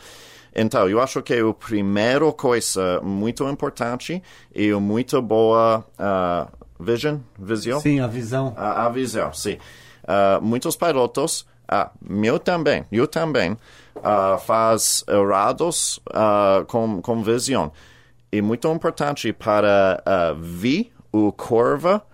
[0.55, 4.21] Então, eu acho que a primeira coisa muito importante
[4.53, 7.81] e muito boa uh, vision, visão?
[7.81, 8.55] Sim, a visão.
[8.57, 9.59] A, a visão, sim.
[10.03, 11.89] Uh, muitos pilotos, uh,
[12.25, 17.71] eu também, eu também, uh, faz errados uh, com, com visão.
[18.31, 22.05] E muito importante para uh, ver o curva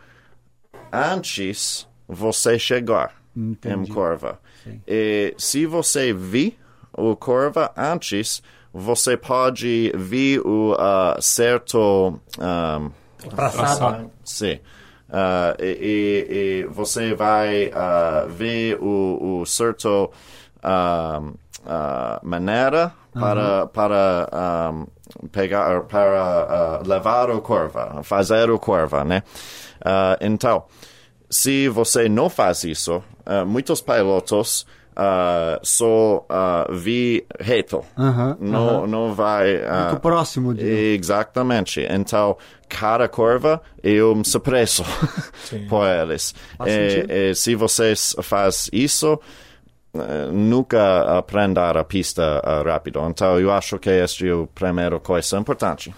[0.93, 3.91] antes você chegar Entendi.
[3.91, 4.39] em curva.
[4.63, 4.81] Sim.
[4.87, 6.59] E se você vir
[6.93, 8.43] o curva antes,
[8.73, 12.21] você pode ver o uh, certo...
[12.39, 12.91] Um,
[13.29, 14.11] Traçado.
[14.23, 14.61] Sim.
[15.09, 20.11] Uh, e, e, e, você vai uh, ver o, o certo
[21.65, 23.69] uh, maneira para, uhum.
[23.69, 24.73] para
[25.23, 29.23] um, pegar, para levar a curva, fazer a curva, né?
[30.21, 30.65] então,
[31.29, 33.03] se você não faz isso,
[33.47, 37.85] muitos pilotos uh, só uh, vi reto.
[38.41, 39.57] Não, não vai.
[39.57, 40.65] Uh, Muito próximo de.
[40.95, 41.87] Exatamente.
[41.89, 42.37] Então,
[42.69, 44.85] cada curva é um surpreso
[45.69, 46.35] por eles.
[46.67, 49.21] E, e, se vocês faz isso,
[50.33, 53.01] nunca aprender a pista rápido.
[53.09, 55.95] Então, eu acho que esta é a primeira coisa importante.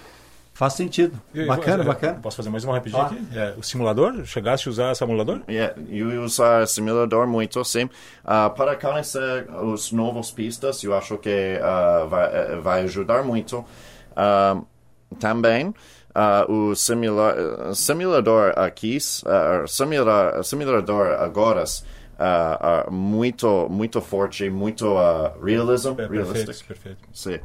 [0.56, 1.20] Faz sentido.
[1.34, 2.18] Eu, bacana, eu, bacana.
[2.22, 3.06] Posso fazer mais uma rapidinho ah.
[3.06, 3.26] aqui?
[3.34, 4.24] É, o simulador?
[4.24, 5.42] Chegaste a usar simulador?
[5.46, 7.84] Yeah, eu uso simulador muito, sim.
[7.84, 13.58] Uh, para conhecer os novos pistas, eu acho que uh, vai, vai ajudar muito.
[14.12, 14.64] Uh,
[15.20, 15.74] também,
[16.48, 21.64] o simula simulador aqui, uh, simula simulador agora,
[22.90, 24.94] muito, muito forte, muito
[25.42, 26.08] realism, é.
[26.08, 26.98] Perfeito, perfeito.
[27.12, 27.38] Sim.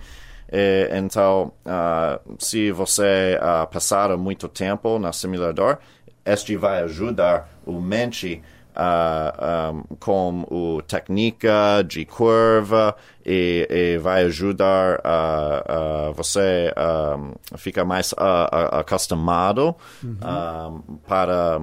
[0.51, 5.77] E, então, uh, se você uh, passar muito tempo no simulador,
[6.25, 8.41] este vai ajudar o mente
[8.75, 12.95] uh, um, com a técnica de curva
[13.25, 20.17] e, e vai ajudar uh, você um, ficar mais acostumado uhum.
[20.89, 21.61] um, para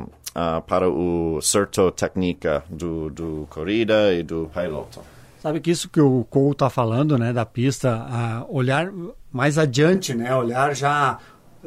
[0.66, 5.00] para o certo técnica do, do corrida e do piloto.
[5.40, 8.92] Sabe que isso que o Cole está falando, né, da pista, olhar
[9.32, 11.18] mais adiante, né, olhar já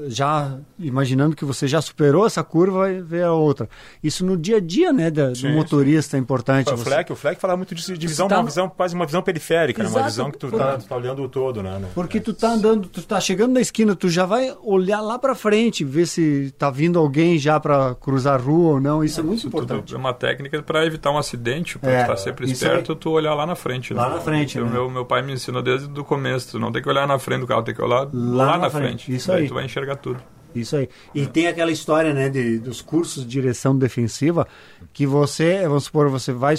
[0.07, 3.69] já imaginando que você já superou essa curva e vê a outra.
[4.03, 6.17] Isso no dia a dia, né, da, sim, do motorista sim.
[6.17, 6.71] é importante.
[6.71, 6.83] O você...
[6.83, 8.37] Fleck, o Fleck fala muito disso, de visão, tá...
[8.37, 9.89] uma visão, quase uma visão periférica, né?
[9.89, 11.81] uma visão que tu está tá olhando o todo, né?
[11.93, 15.35] Porque tu tá andando, tu tá chegando na esquina, tu já vai olhar lá para
[15.35, 19.03] frente, ver se tá vindo alguém já para cruzar a rua ou não.
[19.03, 19.93] Isso é, é muito importante.
[19.93, 23.45] é uma técnica para evitar um acidente, para é, estar sempre esperto, tu olhar lá
[23.45, 23.93] na frente.
[23.93, 24.15] Lá né?
[24.15, 24.59] na frente.
[24.59, 24.69] Né?
[24.69, 27.41] Meu, meu pai me ensinou desde o começo, tu não tem que olhar na frente
[27.41, 29.05] do carro, tem que olhar lá, lá na, frente.
[29.05, 29.15] frente.
[29.15, 29.47] Isso aí.
[29.47, 30.21] tu vai enxergar tudo.
[30.53, 30.89] Isso aí.
[31.15, 34.47] E tem aquela história, né, de, dos cursos de direção defensiva,
[34.91, 36.55] que você, vamos supor, você vai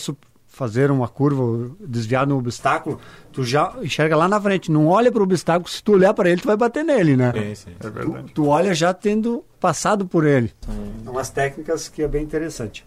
[0.52, 3.00] fazer uma curva, desviar no obstáculo,
[3.32, 6.30] tu já enxerga lá na frente, não olha para o obstáculo, se tu olhar para
[6.30, 7.32] ele, tu vai bater nele, né?
[7.32, 7.70] Sim, sim.
[7.80, 8.26] É verdade.
[8.28, 10.52] Tu, tu olha já tendo passado por ele.
[10.66, 11.08] Sim.
[11.08, 12.84] Umas técnicas que é bem interessante.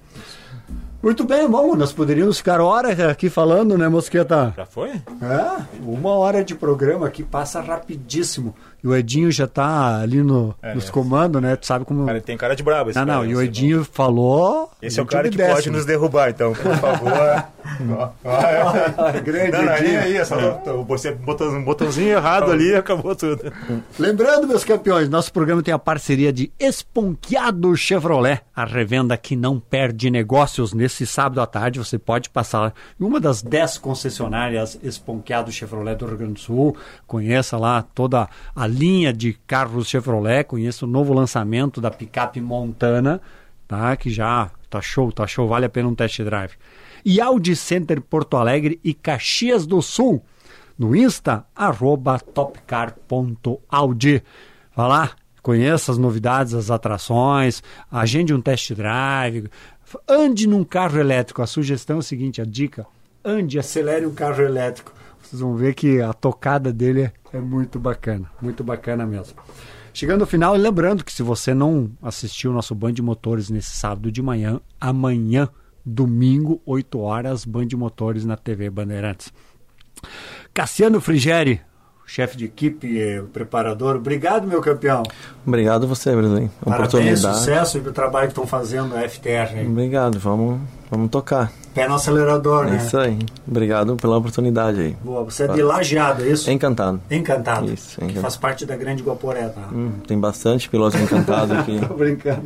[1.02, 4.54] Muito bem, bom, nós poderíamos ficar horas aqui falando, né, Mosqueta?
[4.58, 4.90] Já foi?
[4.90, 8.56] É, uma hora de programa aqui passa rapidíssimo.
[8.84, 10.92] E o Edinho já tá ali no, é, nos é.
[10.92, 11.56] comandos, né?
[11.56, 12.06] Tu sabe como.
[12.06, 14.72] Cara, tem cara de brabo esse Não, cara, não, e o Edinho falou.
[14.82, 15.56] Esse é o cara que décimo.
[15.56, 17.46] pode nos derrubar, então, por favor.
[19.24, 20.00] Grande não, não, Edinho.
[20.00, 20.36] Aí, é só
[20.88, 23.52] você botou um botãozinho errado ali e acabou tudo.
[23.98, 29.60] Lembrando, meus campeões, nosso programa tem a parceria de Esponqueado Chevrolet, a revenda que não
[29.60, 30.74] perde negócios.
[30.74, 36.06] Nesse sábado à tarde, você pode passar em uma das dez concessionárias Esponqueado Chevrolet do
[36.06, 36.78] Rio Grande do Sul.
[37.08, 43.22] Conheça lá toda a linha de carros Chevrolet, conheço o novo lançamento da picape Montana,
[43.68, 43.96] tá?
[43.96, 46.54] Que já tá show, tá show, vale a pena um test drive.
[47.04, 50.22] E Audi Center Porto Alegre e Caxias do Sul.
[50.78, 54.22] No Insta, arroba topcar.audi.
[54.76, 55.12] Vai lá,
[55.42, 59.50] conheça as novidades, as atrações, agende um test drive,
[60.08, 61.42] ande num carro elétrico.
[61.42, 62.86] A sugestão é a seguinte, a dica,
[63.24, 64.92] ande, acelere um carro elétrico
[65.28, 69.36] vocês vão ver que a tocada dele é muito bacana, muito bacana mesmo.
[69.94, 73.72] Chegando ao final, lembrando que se você não assistiu o nosso Band de Motores nesse
[73.72, 75.48] sábado de manhã, amanhã,
[75.86, 79.32] domingo, 8 horas, Band de Motores na TV Bandeirantes.
[80.54, 81.62] Cassiano Frigeri,
[82.06, 85.04] chefe de equipe, preparador, obrigado, meu campeão.
[85.48, 86.50] Obrigado você, Brasil.
[86.64, 89.58] Parabéns, sucesso e o trabalho que estão fazendo a FTR.
[89.58, 89.68] Hein?
[89.70, 90.60] Obrigado, vamos,
[90.92, 91.52] vamos tocar.
[91.76, 92.78] Pé no acelerador, É né?
[92.78, 93.20] isso aí.
[93.48, 94.98] Obrigado pela oportunidade aí.
[95.04, 96.50] Boa, você é de lajeado, é isso?
[96.50, 97.02] Encantado.
[97.12, 97.72] Encantado.
[97.72, 98.22] Isso, Que encantado.
[98.22, 99.68] faz parte da grande Guaporé, tá?
[99.74, 101.78] Hum, tem bastante piloto encantado aqui.
[101.86, 102.44] Tô brincando.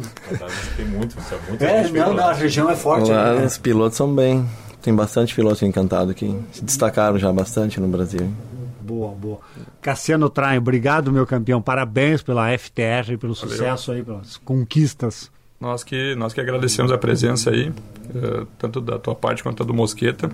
[0.76, 1.16] Tem muito,
[1.48, 2.32] muita É, não, veio não, lá.
[2.32, 3.12] a região é forte.
[3.12, 3.46] Lá, né?
[3.46, 4.44] os pilotos são bem.
[4.82, 6.36] Tem bastante piloto encantado aqui.
[6.52, 8.28] Se destacaram já bastante no Brasil.
[8.82, 9.38] Boa, boa.
[9.80, 11.62] Cassiano Traem, obrigado, meu campeão.
[11.62, 15.30] Parabéns pela FTR, pelo sucesso aí, pelas conquistas.
[15.60, 17.72] Nós que, nós que agradecemos a presença aí,
[18.16, 20.32] eh, tanto da tua parte quanto da do Mosqueta.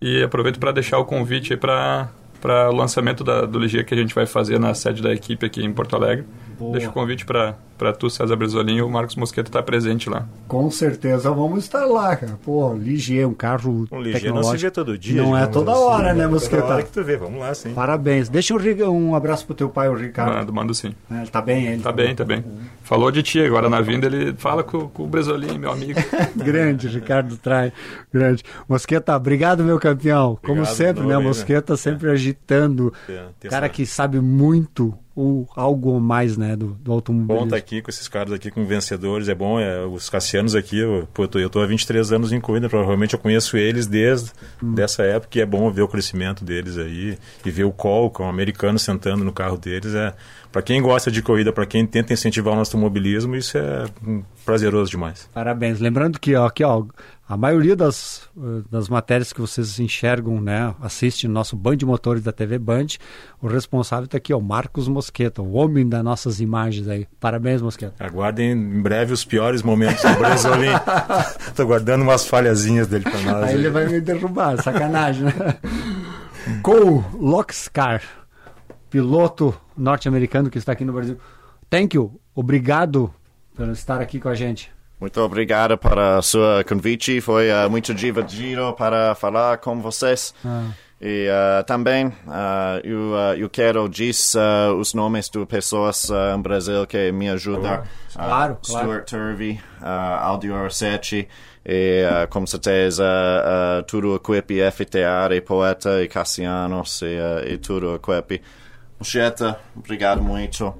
[0.00, 2.10] E aproveito para deixar o convite aí para
[2.44, 5.46] para o lançamento da, do Ligier que a gente vai fazer na sede da equipe
[5.46, 6.26] aqui em Porto Alegre.
[6.58, 6.72] Boa.
[6.72, 7.56] Deixo o convite para
[7.98, 10.26] tu, César Bresolim, e o Marcos Mosqueta estar presente lá.
[10.46, 12.38] Com certeza vamos estar lá, cara.
[12.44, 14.34] Pô, Ligier, um carro Um ligeiro tecnológico.
[14.52, 15.22] não se vê todo dia.
[15.22, 16.64] Não é toda assim, hora, né, Toda Mosqueta?
[16.64, 17.74] hora que tu vê, vamos lá, sim.
[17.74, 18.28] Parabéns.
[18.28, 20.34] Deixa um, um abraço pro teu pai, o Ricardo.
[20.34, 20.94] Mando, mando sim.
[21.10, 21.82] É, Ele tá bem, ele?
[21.82, 22.44] Tá bem, tá bem.
[22.82, 25.98] Falou de ti agora na vinda, ele fala com, com o Bresolim, meu amigo.
[26.36, 27.72] Grande, Ricardo Trai.
[28.12, 28.42] Grande.
[28.68, 30.38] Mosqueta, obrigado, meu campeão.
[30.42, 31.18] Como Obrigado, sempre, né?
[31.18, 32.92] Mosqueta sempre agitando.
[33.08, 37.46] É, Cara que sabe muito ou algo mais, né, do, do bom automobilismo.
[37.64, 39.58] Aqui com esses caras aqui, com vencedores, é bom.
[39.58, 42.68] É, os Cassianos aqui, eu, pô, eu, tô, eu tô há 23 anos em corrida,
[42.68, 44.30] provavelmente eu conheço eles desde
[44.62, 44.74] Hum.
[44.74, 48.24] dessa época e é bom ver o crescimento deles aí e ver o Col, com
[48.24, 49.94] o americano sentando no carro deles.
[49.94, 50.12] É,
[50.54, 54.22] para quem gosta de corrida, para quem tenta incentivar o nosso automobilismo, isso é hum,
[54.44, 55.28] prazeroso demais.
[55.34, 55.80] Parabéns.
[55.80, 56.84] Lembrando que ó, aqui, ó,
[57.28, 61.84] a maioria das, eh, das matérias que vocês enxergam, né, assiste no nosso Band de
[61.84, 62.86] Motores da TV Band,
[63.42, 67.08] o responsável está aqui, ó, Marcos Mosqueta, o homem das nossas imagens aí.
[67.18, 67.92] Parabéns, Mosqueta.
[67.98, 70.70] Aguardem em breve os piores momentos do Bresolim.
[71.56, 73.44] Tô guardando umas falhazinhas dele para nós.
[73.48, 75.32] Aí ele vai me derrubar, sacanagem, né?
[76.62, 78.02] Cole Lockscar,
[78.94, 81.18] piloto norte-americano que está aqui no Brasil.
[81.68, 83.12] Thank you, obrigado
[83.52, 84.70] por estar aqui com a gente.
[85.00, 87.20] Muito obrigado para sua convite.
[87.20, 90.32] Foi uh, muito divertido para falar com vocês.
[91.00, 94.38] E uh, também uh, eu, eu quero dizer
[94.78, 97.82] os nomes de pessoas no Brasil que me ajudam.
[98.12, 98.86] Claro, claro.
[98.86, 101.28] Stuart Turvey, Aldio Orsetti,
[101.66, 107.52] e uh, com certeza uh, tudo o equipe FTR, e Poeta e Cassianos e, uh,
[107.52, 108.42] e tudo o equipe.
[109.04, 110.74] Mocheta, obrigado muito.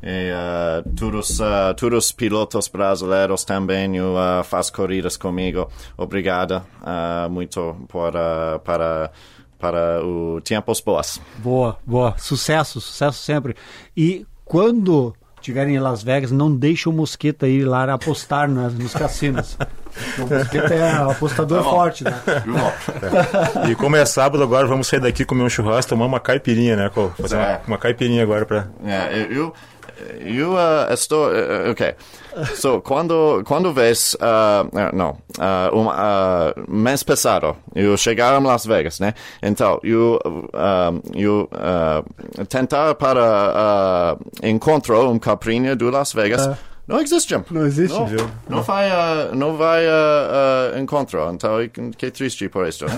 [0.00, 5.68] E uh, todos, uh, todos os pilotos brasileiros também uh, faz corridas comigo.
[5.96, 8.12] Obrigado uh, muito por,
[8.62, 9.10] para,
[9.58, 11.20] para o tempos boas.
[11.38, 12.14] Boa, boa.
[12.16, 13.56] Sucesso, sucesso sempre.
[13.96, 18.92] E quando estiverem em Las Vegas, não deixe o Mosqueta ir lá apostar nas, nos
[18.92, 19.58] cassinos.
[20.18, 22.14] Mosqueta é apostador Tá forte, né?
[23.70, 26.90] E como é sábado agora, vamos sair daqui comer um churrasco, tomar uma caipirinha, né,
[26.92, 27.12] Cole?
[27.20, 27.60] Fazer uma, É.
[27.66, 28.66] uma caipirinha agora pra.
[28.84, 29.54] Yeah, eu,
[30.20, 31.28] eu uh, estou.
[31.28, 31.94] Uh, ok.
[32.56, 34.14] So, quando, quando vês.
[34.14, 35.10] Uh, uh, não.
[35.38, 39.14] Uh, um, uh, mês passado, eu chegar em Las Vegas, né?
[39.42, 46.48] Então, eu, uh, eu uh, tentar para uh, encontrar um caipirinha de Las Vegas.
[46.86, 47.34] Não existe.
[47.50, 48.30] Não existe, Não, viu?
[48.46, 51.32] não vai, uh, não vai uh, uh, encontrar.
[51.32, 51.52] Então,
[51.96, 52.84] que triste por isso.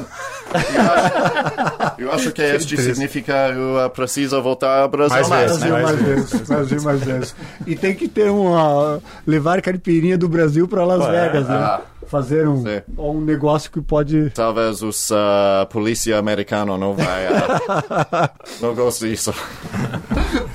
[0.57, 5.69] Eu acho, eu acho que este significa eu preciso voltar ao Brasil Mais vezes, né?
[5.69, 7.37] Brasil mais mais vezes, mais vezes.
[7.67, 9.01] E tem que ter uma.
[9.27, 11.57] levar caipirinha do Brasil para Las Vegas, né?
[11.57, 11.81] Ah.
[12.07, 12.83] Fazer um, Sim.
[12.97, 14.31] um negócio que pode.
[14.31, 18.31] Talvez os uh, polícia americano não vai uh,
[18.63, 19.35] não gosta disso.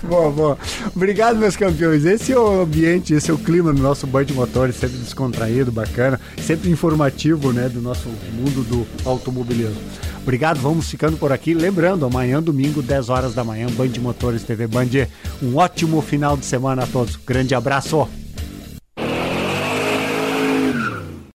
[0.04, 0.58] Boa, boa.
[0.96, 2.06] Obrigado, meus campeões.
[2.06, 6.20] Esse é o ambiente, esse é o clima do nosso Band Motores, sempre descontraído, bacana,
[6.42, 9.82] sempre informativo, né, do nosso mundo do automobilismo.
[10.22, 11.54] Obrigado, vamos ficando por aqui.
[11.54, 15.08] Lembrando, amanhã, domingo, 10 horas da manhã, Band Motores TV Band.
[15.42, 17.16] Um ótimo final de semana a todos.
[17.16, 18.08] Grande abraço.